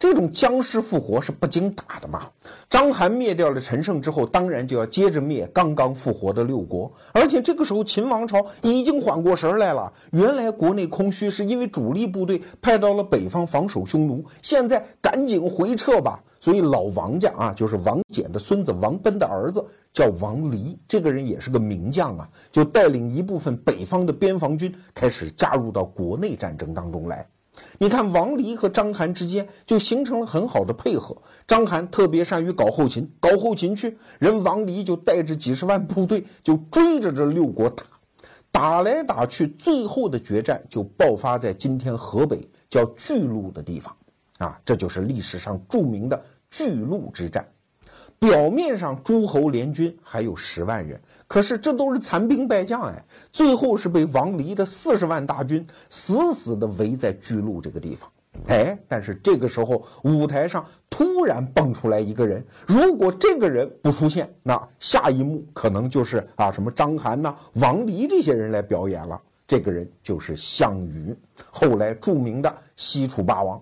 [0.00, 2.26] 这种僵尸复活是不经打的嘛？
[2.70, 6.90] 章邯灭掉了陈胜之后，当然就要接着灭刚刚复活的六国。
[7.12, 9.92] 而且这个时候，秦王朝已经缓过神来了。
[10.12, 16.18] 原来国内空虚是因为主力部队派到了北方防守匈奴，现在赶紧回撤吧。
[16.40, 27.26] 所以老王家啊，就是王翦的孙子王奔的儿子，叫王离，这个人也是个名将啊，就带领一部分北方的边防军开始加入到国内战争当中来。
[27.82, 31.16] 你看王离和章邯之间就形成了很好的配合。
[31.46, 37.82] 章邯特别善于搞后勤，搞后勤去，人王离就带着几十万部队就追着这六国打，
[38.52, 43.96] 打来打去，最后的决战就爆发在今天河北叫巨鹿的地方，
[44.36, 47.48] 啊，这就是历史上著名的巨鹿之战。
[48.20, 53.02] 表面上诸侯联军还有十万人，可是这都是残兵败将哎，
[53.32, 58.10] 最后是被王离的四十万大军死死的围在巨鹿这个地方，
[58.48, 69.18] 哎，但是这个时候舞台上突然蹦出来一个人，如果这个人不出现，那下一幕可能就是啊什么章邯呐、王离这些人来表演了。
[69.46, 71.16] 这个人就是项羽，
[71.50, 73.60] 后来著名的西楚霸王。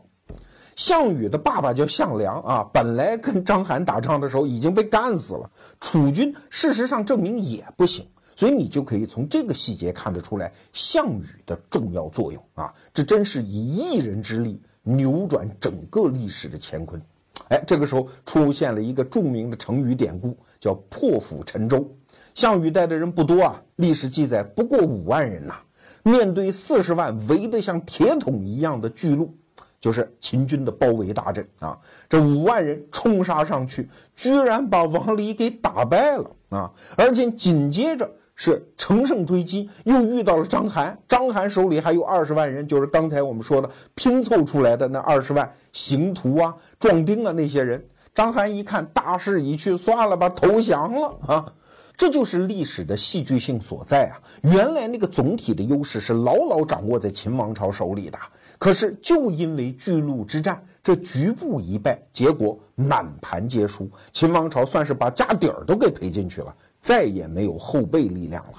[0.79, 5.51] 项羽的爸爸叫项梁啊，本来跟章邯打仗的时候已经被干死了。
[5.81, 12.73] 楚军事实上证明也不行，所以你就可以从这个细节看得出来项羽的重要作用啊！
[12.95, 17.03] 这真是以一人之力扭转整个历史的乾坤。
[17.49, 21.93] 哎，这个时候出现了一个著名的成语典故，叫破釜沉舟。
[22.35, 25.57] 项羽带的人不多啊，历史记载不过五万人呐，
[26.05, 29.35] 面对四十万围得像铁桶一样的巨鹿。
[29.81, 31.79] 就是秦军的包围大阵啊！
[32.09, 36.71] 这五万人冲杀上去，居然把王离给打败了啊！
[36.97, 40.97] 而且紧接着是乘胜追击，又遇到了章邯。
[41.07, 47.85] 章邯手里还有二十万人，就是刚才我们说的拼凑出来的那二十万刑徒啊、壮丁啊那些人。
[48.15, 51.53] 章邯一看大势已去，算了吧，投降了啊！
[51.97, 54.21] 这就是历史的戏剧性所在啊！
[54.43, 58.19] 原来那个总体的优势是牢牢掌握在秦王朝手里的，
[58.59, 68.59] 可是就因为巨鹿之战，这局部一败，结果满盘皆输，秦王朝算是把家底儿都给赔进去了，再也没有后备力量了。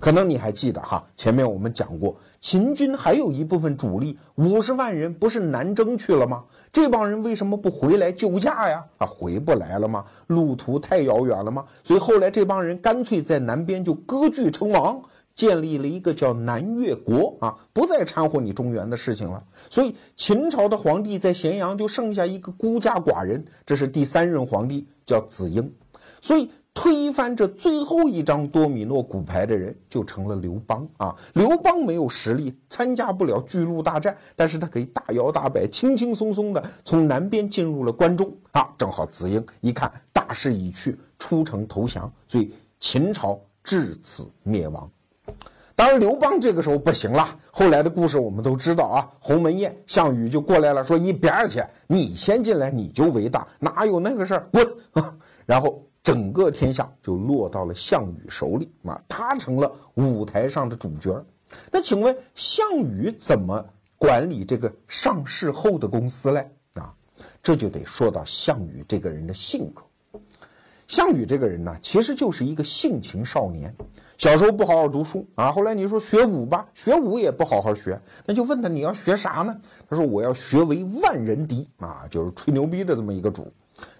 [0.00, 6.44] 可能你还记得哈，前面我们讲过，秦军还有一部分主力五十万人不是南征去了吗？
[6.72, 8.84] 这帮人为什么不回来救驾呀？
[8.98, 10.04] 啊，回不来了吗？
[10.28, 11.66] 路途太遥远了吗？
[11.84, 15.02] 所以后来这帮人干脆在南边就割据称王，
[15.34, 19.42] 建立了一个叫南越国啊，不再掺和你中原的事情了。
[19.70, 25.72] 所以秦朝的皇帝在咸阳就剩下一个孤家寡人，这是第三任皇帝，叫子婴。
[26.20, 26.50] 所以。
[26.74, 31.14] 推翻这最后一张多米诺骨牌的人就成了刘邦啊！
[31.34, 38.66] 刘邦没有实力，参加不了巨鹿大战，但是他可以大摇大摆、轻轻松松的从南边进入了关中啊！
[38.78, 44.90] 正好子婴一看大势已去，出城投降，所以秦朝至此灭亡。
[45.74, 47.38] 当然，刘邦这个时候不行了。
[47.50, 54.48] 后来的故事我们都知道啊，鸿门宴，项羽就过来了，说一边儿去，你先进来你就伟大，哪有那个事儿？
[54.52, 54.66] 滚！
[55.46, 55.82] 然后。
[56.04, 61.24] 整个天下就落到了项羽手里啊，他成了舞台上的主角。
[61.70, 63.64] 那请问项羽怎么
[63.98, 66.50] 管理这个上市后的公司嘞？
[66.74, 66.92] 啊，
[67.40, 70.20] 这就得说到项羽这个人的性格。
[70.88, 73.72] 项羽这个人呢，其实就是一个性情少年，
[74.22, 79.60] 小时候不好好读书啊，后来你说学武吧，学武也不好好学，那就问他你要学啥呢？
[79.90, 83.52] 他说我要学为万人敌啊，就是吹牛逼的这么一个主。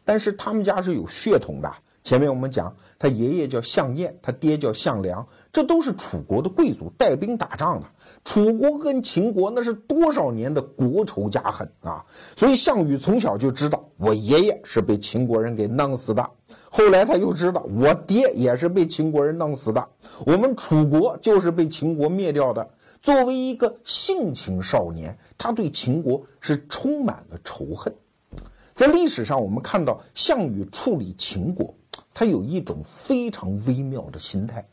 [0.05, 1.69] 但是他们家是有血统的。
[2.03, 7.87] 前面我们讲，他爷爷叫项燕，他爹叫项梁，这都是楚国的贵族，带兵打仗的。
[8.25, 12.05] 楚国跟秦国那是多少年的国仇家恨啊！
[12.37, 16.29] 所以项羽从小就知道，我爷爷是被秦国人给弄死的。
[16.71, 19.89] 后来他又知道，我爹也是被秦国人弄死的。
[20.27, 22.69] 我们楚国就是被秦国灭掉的。
[23.01, 27.95] 作为一个性情少年，他对秦国是充满了仇恨。
[28.75, 31.75] 在历史上，我们看到项羽处理秦国。
[32.15, 34.67] 他有一种非常微妙的心态，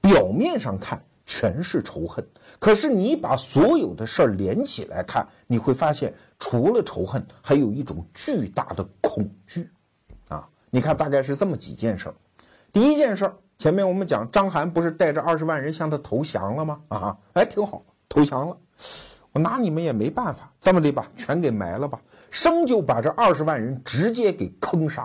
[0.00, 2.26] 表面上看全是仇恨，
[2.58, 9.70] 可是你把所有的事儿连起来看，你会发现除了仇恨，还有一种巨大的恐惧，
[10.28, 12.14] 啊，你看大概是这么几件事儿。
[12.72, 16.80] 第一件事儿，前面我们讲张邯不是带着二十万人向他投降了吗？
[16.88, 18.56] 啊，哎，挺好，投降了，
[19.32, 25.02] 我拿你们也没办法，这么的吧，全给埋了吧，生就把这二十万人直接给坑杀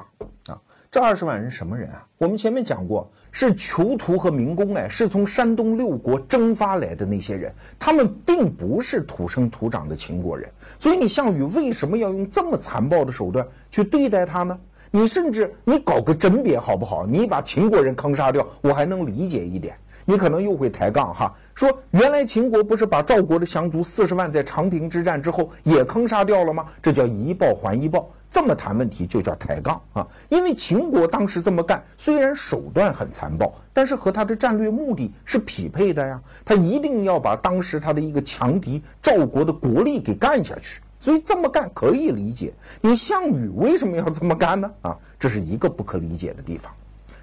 [0.48, 0.62] 啊。
[0.94, 2.06] 这二十万人什么人啊？
[2.20, 10.48] 我们前面讲过，是囚徒和民工，哎，是从山东六国征发来的那些人，他们并不是土生土长的秦国人。
[10.78, 14.56] 所以你项羽为什么要用这么残暴的手段去对待他呢？
[14.91, 17.08] 你甚至你搞个甄别好不好？
[17.08, 19.76] 你把秦国人坑杀掉，我还能理解一点。
[20.06, 26.68] 你可能又会抬杠哈，说原来秦国不是把赵国的降卒四十万在长平之战之后也坑杀掉了吗？
[26.82, 30.08] 这叫一报还一报，这么谈问题就叫抬杠啊！
[30.30, 36.22] 因为秦国当时这么干，虽然手段很残暴，但是和他的战略目的是匹配的呀。
[36.43, 42.54] 他一定要把当时他的一个强敌赵国的国力给干下去，所以这么干可以理解。
[42.82, 44.70] 你项羽为什么要这么干呢？
[44.82, 46.70] 啊，这是一个不可理解的地方。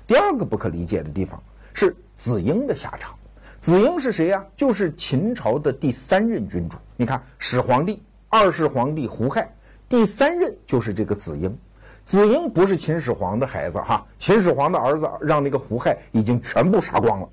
[0.07, 1.43] 第二个不可理解的地方
[1.75, 1.95] 是。
[2.23, 3.15] 子婴的下场，
[3.57, 4.45] 子婴是谁呀？
[4.55, 6.77] 就是秦朝的第三任君主。
[6.95, 9.51] 你看，始皇帝、二世皇帝胡亥，
[9.89, 11.59] 第三任就是这个子婴。
[12.05, 17.29] 子婴不是秦始皇的孩子哈，秦始皇的儿子让那个胡亥已经全部杀光了。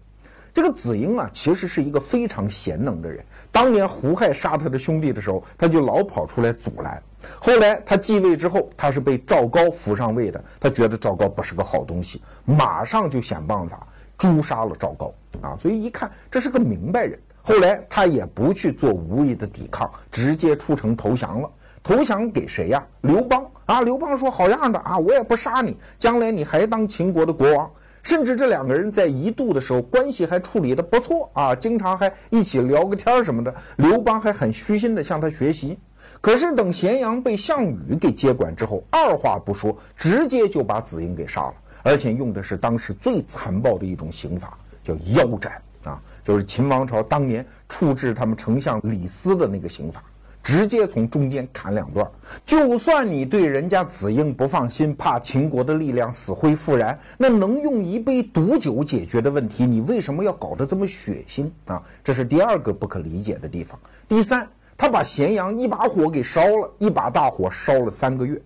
[0.54, 3.22] 这个子婴啊，其实是一个非常贤能的人。
[3.52, 7.04] 当年胡亥杀他的兄弟的时候，他就老跑出来阻拦。
[7.42, 13.86] 后来他继位之后，他是被赵高扶上位的，他觉得赵高不是个好东西，马上就想办法。
[14.18, 17.20] 诛杀了赵高啊，所以一看这是个明白人。
[17.41, 21.49] 后来他也不去做无谓的抵抗，直接出城投降了。
[21.82, 22.86] 投降给谁呀？
[22.99, 23.82] 刘邦啊！
[23.82, 27.70] 刘邦说：“好样的啊，我也不杀你，将来你还当秦国的国王。”
[28.03, 33.53] 甚至这两个人在一度的时候关系还处理的不错啊，经常还一起聊个天什么的。
[33.78, 35.80] 刘邦还很虚心的向他学习。
[36.20, 41.53] 可是等咸阳被项羽给接管之后，二话不说，直接就把子婴给杀了。
[41.88, 50.04] 而且用的是当时最残暴的一种刑法，叫腰斩啊，就是秦王朝当年处置他们丞相李斯的那个刑法，
[50.44, 52.06] 直接从中间砍两段。
[52.44, 61.82] 就算你对人家子婴不放心，怕秦国的力量死灰复燃，那能用一杯毒酒解决的问题，你为什么要搞得这么血腥啊？
[62.04, 63.80] 这是第二个不可理解的地方。
[64.10, 68.42] 第三，他把咸阳一把火给烧了，一把大火烧了三个月。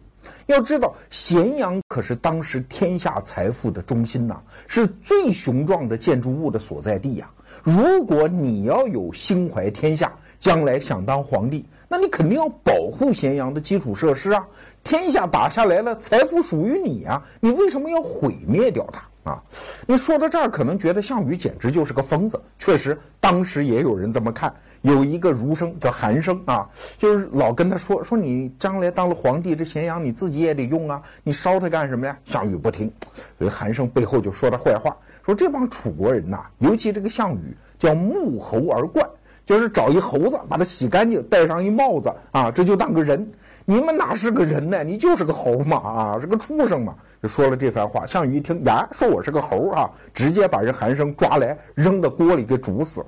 [0.48, 7.30] 要知道，咸阳可是当时天下财富的中心呐，是最雄壮的建筑物的所在地呀。
[7.64, 14.46] 如果你要有心怀天下，将来想当皇帝，那你肯定要保护咸阳的基础设施啊。
[14.84, 19.04] 天下打下来了，财富属于你啊，你为什么要毁灭掉它？
[19.24, 19.42] 啊。
[19.88, 22.42] 你说到这儿，可能觉得项羽简直就是个疯子。
[22.58, 24.54] 确实，当时也有人这么看。
[24.82, 26.68] 有一个儒生叫韩生啊，
[26.98, 32.18] 就是老跟他说说你将来当了皇帝，这咸阳你自己也得用啊，你烧它干什么呀？
[32.26, 32.92] 项羽不听，
[33.38, 39.08] 所以韩生背后就说他坏话，说这帮楚国人呐，尤其这个项羽叫沐猴而冠。
[39.44, 43.30] 就是找一猴子，把它洗干净，戴上一帽子啊，这就当个人。
[43.66, 44.84] 你们哪是个人呢？
[44.84, 46.96] 你就是个猴嘛啊，是个畜生嘛。
[47.22, 53.08] 就说了这番话，项羽一听呀，说我是个猴啊，直接把这韩生抓来扔到锅里给煮死了。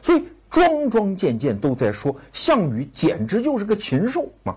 [0.00, 4.56] 所以桩桩件件都在说项羽简直就是个禽兽嘛。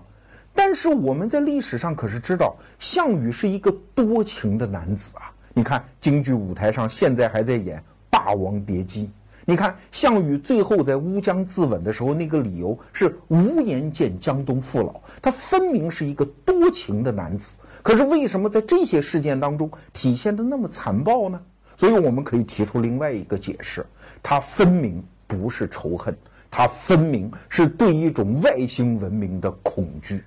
[0.54, 5.32] 但是我们在历史上可是知道，项羽是一个多情的男子啊。
[5.54, 7.78] 你看京剧舞台上现在还在演
[8.08, 9.06] 《霸王别姬》。
[9.44, 15.00] 你看，项羽最后在乌江自刎的时候，那个理由是无颜见江东父老。
[15.20, 21.40] 他分明是一个多情的男子，可是为什么在这些事件当中体现的那么残暴呢？
[21.76, 23.84] 所以我们可以提出另外一个解释：
[24.22, 26.16] 他分明不是仇恨，
[26.48, 30.22] 他分明是对一种外星文明的恐惧，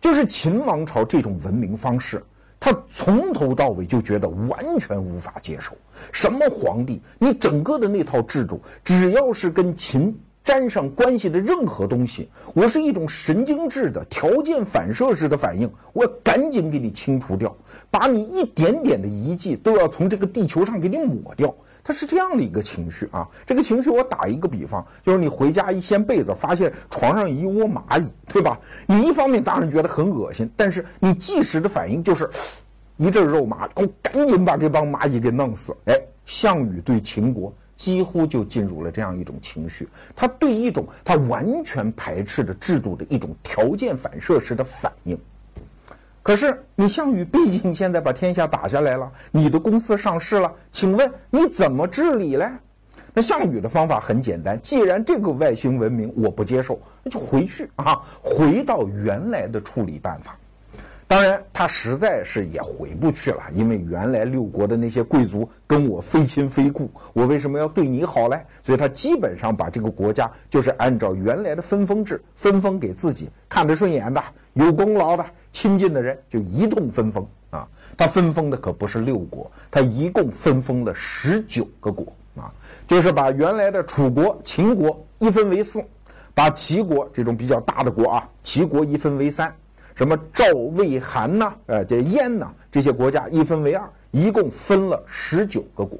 [0.00, 2.22] 就是秦王朝这种文明方式。
[2.60, 5.76] 他从头到尾就觉得完全无法接受，
[6.12, 10.18] 什么皇帝，你整个的那套制度，只要是跟秦
[10.48, 17.54] 沾上关系的任何东西，我是一种神经质的条件反射式的反应，我要赶紧给你清除掉，
[17.90, 21.54] 把你一点点的遗迹都要从这个地球上给你抹掉。
[21.84, 28.58] 他是这样的一个情绪啊，这个情绪我打一个比方，就是你回家一掀被子，发现床上一窝蚂蚁，对吧？
[28.86, 32.26] 你一方面当然觉得很恶心，但是你即时的反应就是
[32.96, 35.76] 一阵肉麻，我赶紧把这帮蚂蚁给弄死。
[35.84, 35.94] 哎，
[36.24, 45.16] 项羽对秦国几乎就进入了这样一种情绪，他对一种他完全排斥的制度的一种条件反射式的反应。
[46.22, 52.50] 可是你项羽毕竟现在把天下打下来了，你的公司上市了，请问你怎么治理嘞？
[53.14, 60.36] 那项羽的方法很简单，既然这个外星文明我不接受，那就回去啊，回到原来的处理办法。
[61.08, 68.44] 当然，他实在是也回不去了，因为原来六国的那些贵族跟我非亲非故，我为什么要对你好嘞？
[68.62, 77.66] 所以他基本上把这个国家就是按照原来的分封制，分封给自己看得顺眼的、有功劳的、亲近的人，就一通分封啊。
[77.96, 82.52] 他分封的可不是六国，他一共分封了十九个国啊，
[82.86, 85.82] 就是把原来的楚国、秦国一分为四，
[86.34, 89.50] 把齐国这种比较大的国啊，齐国一分为三。
[89.98, 95.98] 什么赵、魏、韩呐，呃，这燕呐，这些国家一分为二，一共分了十九个国。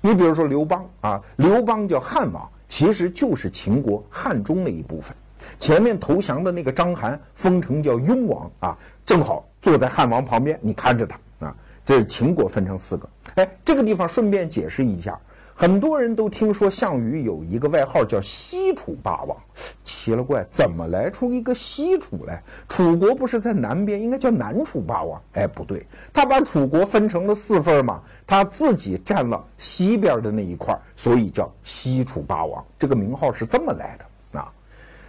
[0.00, 5.16] 你比如说刘邦啊，刘邦叫汉王，其实就是秦国汉中的一部分。
[5.56, 8.76] 前面投降的那个章邯封成叫雍王啊，
[9.06, 11.54] 正好坐在汉王旁边，你看着他啊。
[11.84, 13.08] 这是秦国分成四个。
[13.36, 15.16] 哎，这个地方顺便解释一下。
[15.60, 19.36] 很多人都听说项羽有一个外号叫西楚霸王，
[19.82, 22.40] 奇了怪，怎么来出一个西楚来？
[22.68, 25.20] 楚国不是在南边，应该叫南楚霸王。
[25.32, 32.64] 哎，不对，他把楚国分成了四份嘛，他自己占了西边的那一块，所以叫西楚霸王。
[32.78, 34.52] 这个名号是这么来的啊。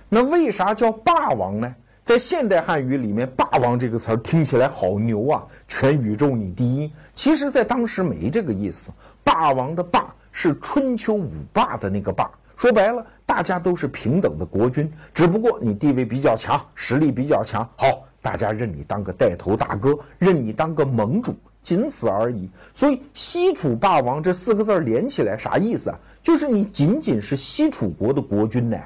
[0.09, 1.75] 那为啥叫霸王呢？
[2.03, 6.91] 在现代汉语里面，“霸王”这个词儿听起来好牛啊，全宇宙你第一。
[7.13, 8.91] 其实，在当时没这个意思
[9.23, 10.11] ，“霸王”的“霸”。
[10.41, 22.49] 是春秋五霸的那个霸，说白了，大家都是平等的国君，只不过你地位比较强，实力比较强，好，大家认你当个带头大哥，认你当个盟主，仅此而已。
[22.73, 25.99] 所以“西楚霸王”这四个字连起来啥意思啊？
[26.21, 28.77] 就是你仅仅是西楚国的国君呢，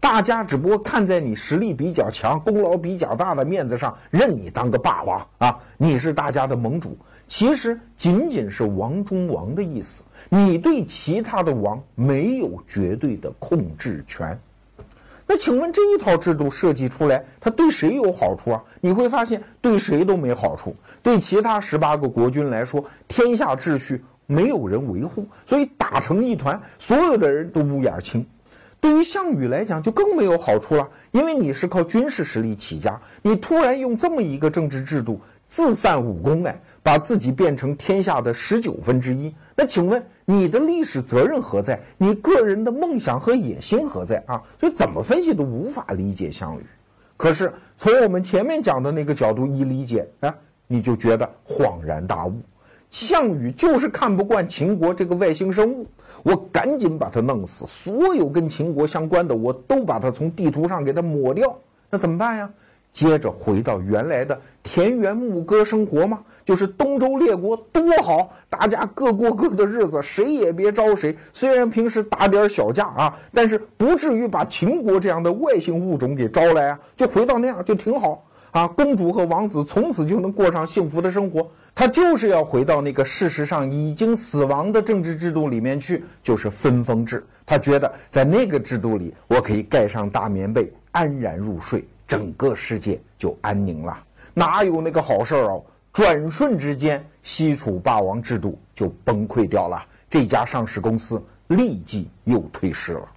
[0.00, 6.96] 大家只不过看在你实力比较强、功劳比较大的面子上，认你当个霸王啊，你是大家的盟主。
[7.26, 14.36] 其实仅仅是王中王的意思，你对其他的王没有绝对的控制权。
[15.26, 18.64] 那请问这一套制度设计出来，它对谁有好处啊？
[18.80, 20.74] 你会发现对谁都没好处。
[21.02, 28.26] 对其他十八个国君来说，天下秩序没有人维护，所以打成一团，所有的人都乌眼青。
[28.80, 36.60] 对于项羽来讲，就更没有好处了，因为你是靠军事实力起家，你突然用这么一个政治制度自散武功，哎。
[36.82, 41.78] 把自己变成天下的十九分之一，那请问你的历史责任何在？
[41.98, 44.42] 你个人的梦想和野心何在啊？
[44.58, 46.64] 所以怎么分析都无法理解项羽。
[47.18, 50.34] 可是从我们前面讲的那个角度一理解啊，
[50.66, 52.40] 你就觉得恍然大悟。
[52.90, 55.86] 项羽就是看不惯秦国这个外星生物，
[56.24, 61.56] 我赶紧把他弄死，所有跟秦国相关的我都把他从地图上给他抹掉。
[61.88, 62.50] 那怎么办呀？
[62.90, 66.18] 接着回到原来的田园牧歌生活吗？
[66.44, 71.16] 就是东周列国多好，大家各过各的日子，谁也别招谁。
[71.32, 76.80] 虽然平时打点小架啊，但是不至于把秦国这样的外星物种给招来啊。
[76.96, 81.48] 就回到那样就挺好啊，公主和王子从此就能过上幸福的生活。
[81.74, 87.24] 他就是要回到那个事实上已经死亡的政治制度里面去，就是分封制。
[87.46, 91.84] 他觉得在那个制度里，我可以盖上大棉被，安然入睡。
[92.06, 93.96] 整个世界就安宁了，
[94.34, 95.64] 哪有那个好事儿哦？
[95.92, 103.08] 转瞬之间，西楚霸王制度就崩溃掉了，这家上市公司立即又退市了。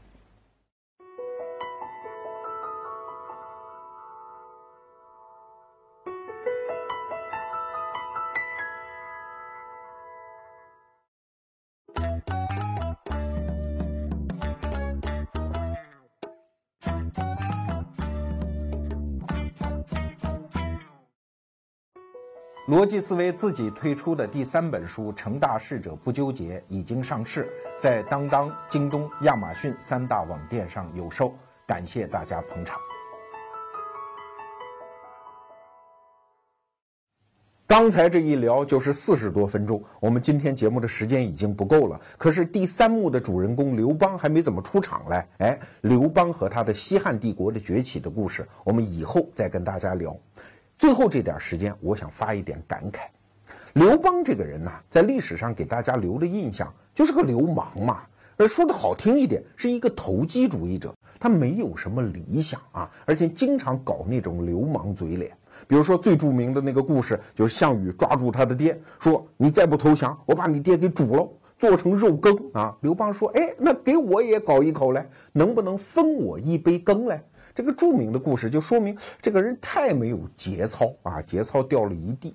[22.65, 27.45] 逻辑思维自己推出的第三本书《成大事者不纠结》已经上市，
[27.77, 31.35] 在当当、京东、亚马逊三大网店上有售。
[31.67, 32.79] 感谢大家捧场。
[37.67, 41.99] 刚才这一聊就是四十多分钟，我们今天节目的时间已经不够了。
[42.17, 45.25] 可是第三幕的主人公刘邦还没怎么出场嘞。
[45.39, 50.15] 哎，刘邦和他的西汉帝国的崛起的故事，我们以后再跟大家聊。
[50.77, 53.01] 最后这点时间，我想发一点感慨。
[53.73, 58.01] 刘邦这个人呢，在历史上给大家留的印象就是个流氓嘛。
[58.37, 60.93] 呃，说的好听一点，是一个投机主义者。
[61.19, 65.31] 他没有什么理想啊，而且经常搞那种流氓嘴脸。
[65.67, 77.23] 比如说最著名的那个故事，就是项羽抓住他的爹，说：“你再不投降，我把你爹给煮了，做成肉羹啊。”刘邦说：“哎，那给我也搞一口来，能不能分我一杯羹来？”
[77.55, 82.33] 这个著名的故事就说明这个人太没有节操啊，节操掉了一地。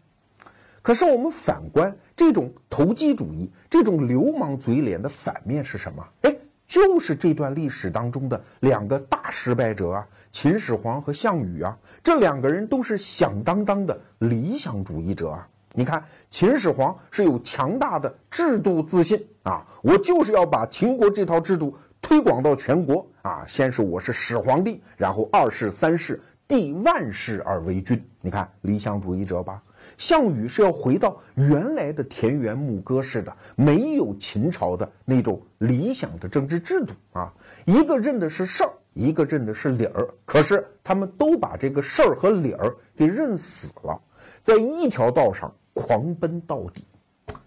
[0.80, 6.06] 可是我们反观这种投机主义、这种流氓嘴脸的反面是什么？
[6.22, 15.48] 哎，就是这段历史当中的两个大失败者啊，秦始皇和项羽啊，这两个人都是响当当的理想主义者啊。
[15.74, 21.76] 你看，秦始皇是有强大的制度自信啊，我就是要把秦国这套制度。
[22.00, 23.44] 推广到全国啊！
[23.46, 28.02] 先是我是始皇帝，然后二世、三世，帝万世而为君。
[28.22, 29.62] 你看理想主义者吧。
[29.98, 37.30] 项羽是要回到原来的田园牧歌式的，没有秦朝的那种理想的政治制度啊。
[37.66, 40.08] 一个认的是事儿，一个认的是理儿。
[40.24, 44.00] 可是他们都把这个事儿和理儿给认死了，
[44.40, 46.82] 在一条道上狂奔到底。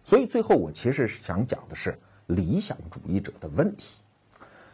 [0.04, 4.01] 所以最后我其实是想讲的是理想主义者的问题。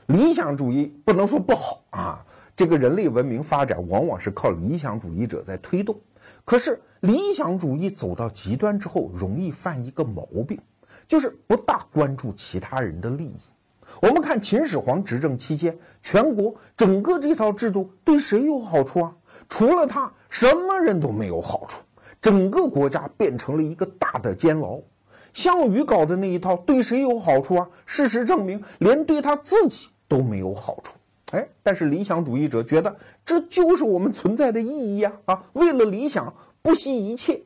[0.08, 6.00] 理想主义不能说不好啊，这个人类文明发展往往是靠理想主义者在推动。
[6.46, 10.58] 可是理想主义走到极端之后，容易犯一个毛病，
[11.10, 13.36] 就是不大关注其他人的利益。
[14.02, 19.14] 我们看秦始皇执政期间，全国整个这套制度对谁有好处啊？
[19.50, 21.82] 除了他，什么人都没有好处，
[22.22, 24.80] 整个国家变成了一个大的监牢。
[25.34, 27.70] 项羽搞的那一套对谁有好处啊？
[27.86, 29.90] 事实证明，连对他自己。
[30.08, 30.94] 都没有好处，
[31.32, 35.12] 哎，但是理想主义者觉得这就是我们存在的意义呀！
[35.26, 37.42] 啊，为了理想不惜一切。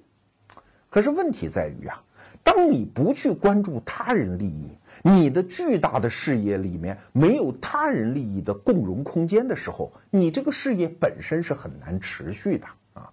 [0.90, 2.04] 可是问题在于啊，
[2.44, 4.70] 当你不去关注他人利益，
[5.04, 13.10] 你的巨大的事业里面没有他人利益的共荣空间的时候，你这个事业本身是很难持续的啊。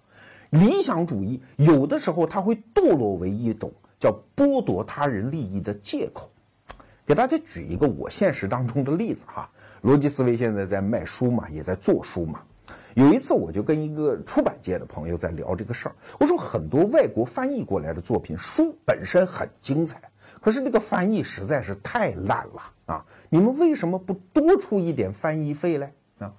[0.49, 6.29] 理想主义有的时候它会堕落为一种叫剥夺他人利益的借口。
[7.09, 9.49] 给大家举一个我现实当中的例子哈，
[9.81, 12.39] 逻辑思维现在在卖书嘛，也在做书嘛。
[12.93, 19.99] 有一次我就跟一个出版界的朋友在聊这个事儿，我说很多外国翻译过来的作品，书本身很精彩，
[20.39, 23.03] 可是那个翻译实在是太烂了啊！
[23.29, 25.91] 你们为什么不多出一点翻译费嘞？
[26.19, 26.31] 啊，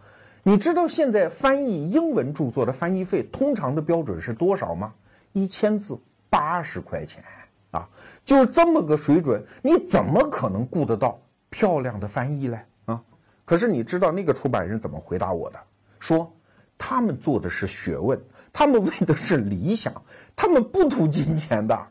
[0.45, 4.95] 你知道现在翻译英文著作的翻译费通常的标准是多少吗？
[5.33, 5.99] 一千字
[6.29, 7.25] 八十块钱。
[7.71, 7.89] 啊，
[8.23, 12.65] 就是这么个水准，你怎么可能顾得到漂亮的翻译嘞？
[12.87, 13.01] 啊，
[13.45, 15.59] 可是你知道那个出版人怎么回答我的？
[15.99, 16.33] 说
[16.77, 18.21] 他们做的是学问，
[18.53, 19.93] 他们为的是理想，
[20.35, 21.87] 他们不图金钱的。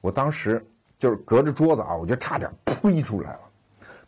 [0.00, 0.64] 我当时
[0.98, 3.40] 就是隔着桌子啊，我就差点呸出来了。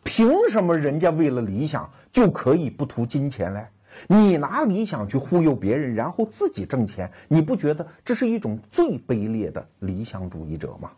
[0.03, 3.67] 凭什么人家为了理想就可以不图金钱嘞？
[4.07, 10.91] 你拿理想去忽悠别人，然后自己挣钱，你不觉得这是一种最卑劣的理想主义者吗？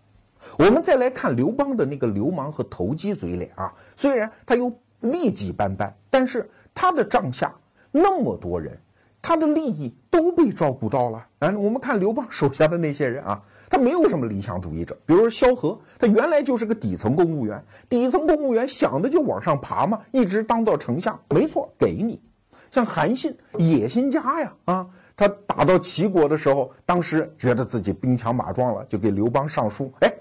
[0.58, 7.54] 我们再来看刘邦的那个流氓和投机嘴脸啊，虽然他又劣迹斑斑，但是他的帐下
[7.91, 8.78] 那么多人，
[9.22, 11.26] 他的利益都被照顾到了。
[11.39, 14.98] 嗯，我们看刘邦手下的那些人啊，他没有什么理想主义者。
[15.06, 22.22] 比如说萧何，他原来就是个底层公务员，底层公务员想的就往上爬嘛，一直当到丞相，没错，给你。
[22.74, 30.11] 像韩信，野心家呀，啊，他打到齐国的时候，当时觉得自己兵强马壮了，就给刘邦上书，哎。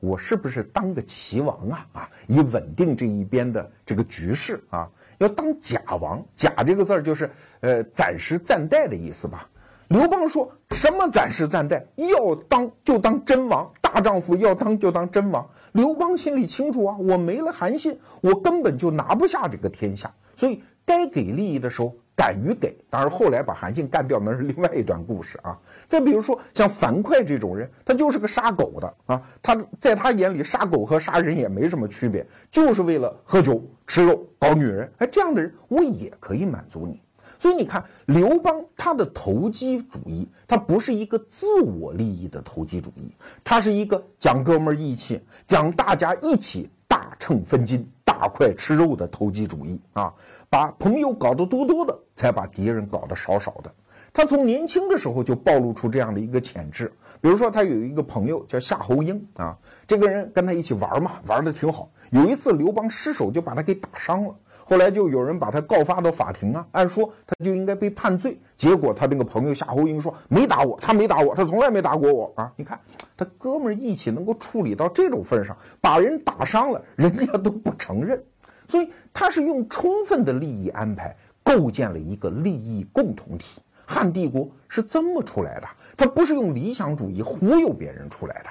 [0.00, 1.86] 我是不是当个齐王啊？
[1.92, 4.88] 啊，以稳定这一边的这个局势啊，
[5.18, 6.24] 要当假王。
[6.36, 7.28] 假这个字儿就是
[7.58, 9.50] 呃暂时暂代的意思吧。
[9.88, 11.84] 刘邦说什么暂时暂代？
[11.96, 15.48] 要当就当真王，大丈夫要当就当真王。
[15.72, 21.94] 刘邦心里清楚啊，我没了韩信，我根本就拿不下这个天下，所以该给利益的时候。
[22.18, 25.56] 敢于给，当然后来把韩信干掉那是另外一段故事啊。
[25.86, 34.92] 再比如说像樊哙这种人，他就是个杀狗的啊，他在他眼里杀狗和杀人也没什么区别，就是为了喝酒、吃肉、搞女人。
[34.98, 37.00] 哎，这样的人我也可以满足你。
[37.38, 43.10] 所以你看，刘邦他的投机主义，他不是一个自我利益的投机主义，
[43.44, 50.12] 他是一个讲哥们义气、讲大家一起大秤分金、大块吃肉的投机主义啊。
[50.50, 53.72] 把朋友搞得多多的，才把敌人搞得少少的。
[54.12, 56.90] 他从年轻的时候就暴露出这样的一个潜质。
[57.20, 61.90] 比如说，他有一个朋友叫夏侯婴啊，这个人跟他一起玩嘛，玩的挺好。
[62.10, 64.34] 有一次刘邦失手就把他给打伤了，
[64.68, 68.38] 后来就有人把他告发到法庭啊，按说他就应该被判罪。
[68.54, 72.52] 结果他那个朋友夏侯婴说没打我，他没打我，他从来没打过我啊。
[72.54, 72.78] 你看
[73.16, 78.22] 他哥们义气能够处理到这种份上，把人打伤了，人家都不承认。
[78.68, 83.62] 所以他是用充分的利益安排构建了一个利益共同体。
[83.86, 88.50] 汉帝国是这么出来的，他不是用理想主义忽悠别人出来的。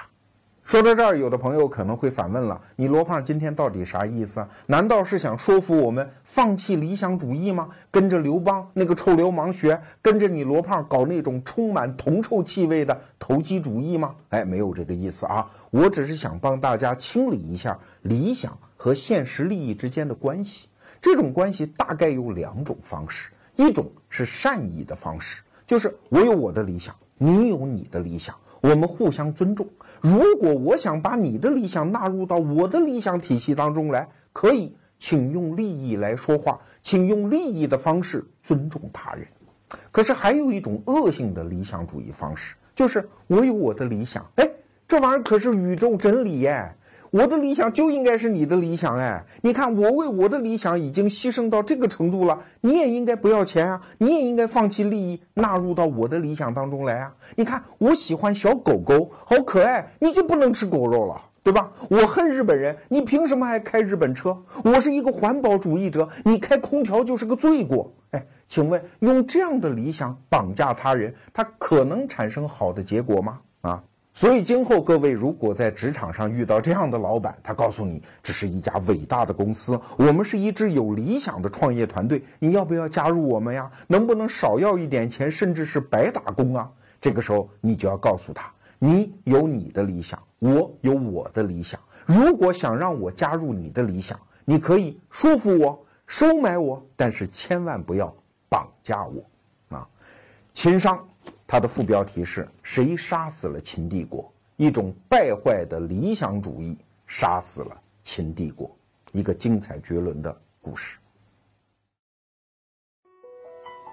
[0.68, 4.48] 说到这儿，有的朋友可能会反问了：你罗胖今天到底啥意思啊？
[4.66, 7.70] 难道是想说服我们放弃理想主义吗？
[7.90, 14.14] 跟着刘邦那个臭流氓学，跟着你罗胖搞那种充满铜臭气味的投机主义吗？
[14.28, 18.52] 哎，没有这个意思啊，我只是想帮大家清理一下理想。
[18.76, 20.68] 和现实利益之间的关系，
[21.00, 29.66] 这种关系大概有两种方式，一种是善意的方式，就是我有我的理想，你有你的理想，我们互相尊重。
[30.00, 39.26] 如果我想把你的理想纳入到我的理想体系当中来，可以，请用利益来说话，请用利益的方式尊重他人。
[39.92, 44.50] 可是还有一种恶性的理想主义方式，就是我有我的理想，哎，
[44.86, 46.74] 这玩意儿可是宇宙真理耶。
[47.10, 49.24] 我的理想就应该是你的理想哎！
[49.42, 53.80] 你看，我为我的理想已经牺牲到这个程度了，你也应该不要钱啊！
[53.98, 57.14] 你也应该放弃利益，纳入到我的理想当中来啊！
[57.36, 61.70] 你看，我喜欢小狗狗，好可爱，你就不能吃狗肉了，对吧？
[61.88, 64.36] 我恨日本人，你凭什么还开日本车？
[64.62, 67.90] 我是一个环保主义者，你开空调就是个罪过。
[68.10, 73.40] 哎，请问用这样的理想绑架他人，他可能产生好的结果吗？
[73.62, 73.82] 啊？
[74.18, 83.70] 所以，今后各位如果在职场上遇到这样的老板，他告诉你这是一家伟大的公司，我们是一支有理想的创业团队，你要不要加入我们呀？
[83.86, 86.68] 能不能少要一点钱，甚至是白打工啊？
[87.00, 91.78] 这个时候，你就要告诉他，你有你的理想，我有我的理想。
[92.04, 98.12] 如果想让我加入你的理想，你可以说服我、收买我，但是千万不要
[98.48, 99.86] 绑架我啊！
[100.52, 100.98] 情商。
[101.50, 104.30] 它的副标题是谁杀死了秦帝国？
[104.56, 106.76] 一种败坏的理想主义
[107.06, 108.70] 杀死了秦帝国，
[109.12, 110.98] 一个精彩绝伦的故事。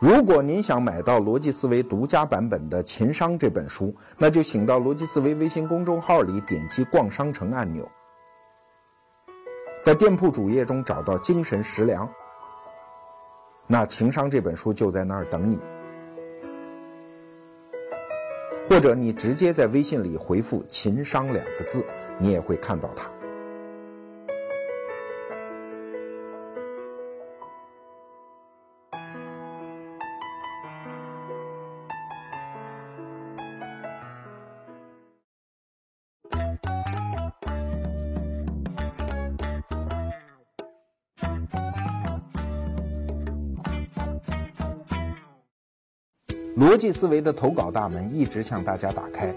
[0.02, 7.90] 如果您想买到逻辑思维独家版本的《秦商》这本书，那就请到逻辑思维微信公众号里点击逛商城按钮，
[9.82, 12.12] 在店铺主页中找到精神食粮，
[13.66, 15.58] 那《情商》这本书就在那儿等你。
[18.68, 21.86] 或者你直接在微信里回复“情商”两个字，
[22.18, 23.10] 你也会看到它。
[46.76, 49.34] 逻辑思维的投稿大门一直向大家打开。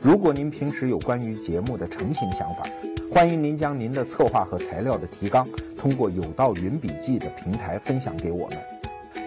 [0.00, 2.64] 如果您平时有关于节目的成型想法，
[3.08, 8.58] 欢迎您将您的策划和材料的提纲通过有道云笔记的平台分享给我们。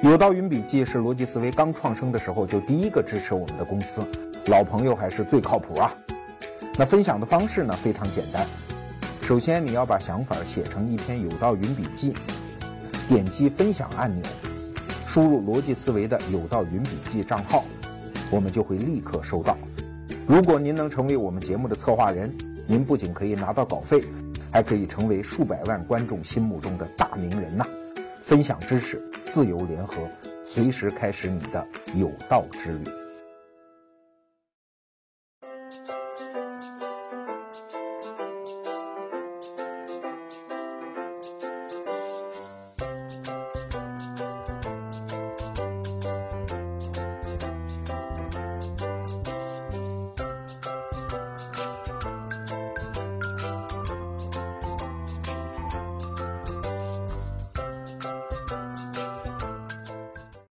[0.01, 4.05] 有道云笔记是逻辑思维刚创生的时候就第一个支持我们的公司，
[4.47, 5.95] 老朋友还是最靠谱啊。
[6.77, 8.45] 那分享的方式呢非常简单，
[9.21, 12.13] 首先你要把想法写成一篇有道云笔记，
[13.07, 14.21] 点击分享按钮。
[15.13, 17.63] 输入逻辑思维的有道云笔记账号，
[18.31, 19.55] 我们就会立刻收到。
[20.25, 22.35] 如果您能成为我们节目的策划人，
[22.65, 24.03] 您不仅可以拿到稿费，
[24.51, 27.63] 还可以成为数百万观众心目中的大名人呐！
[28.23, 28.99] 分享知识，
[29.31, 29.97] 自由联合，
[30.43, 33.02] 随时开始你的有道之旅。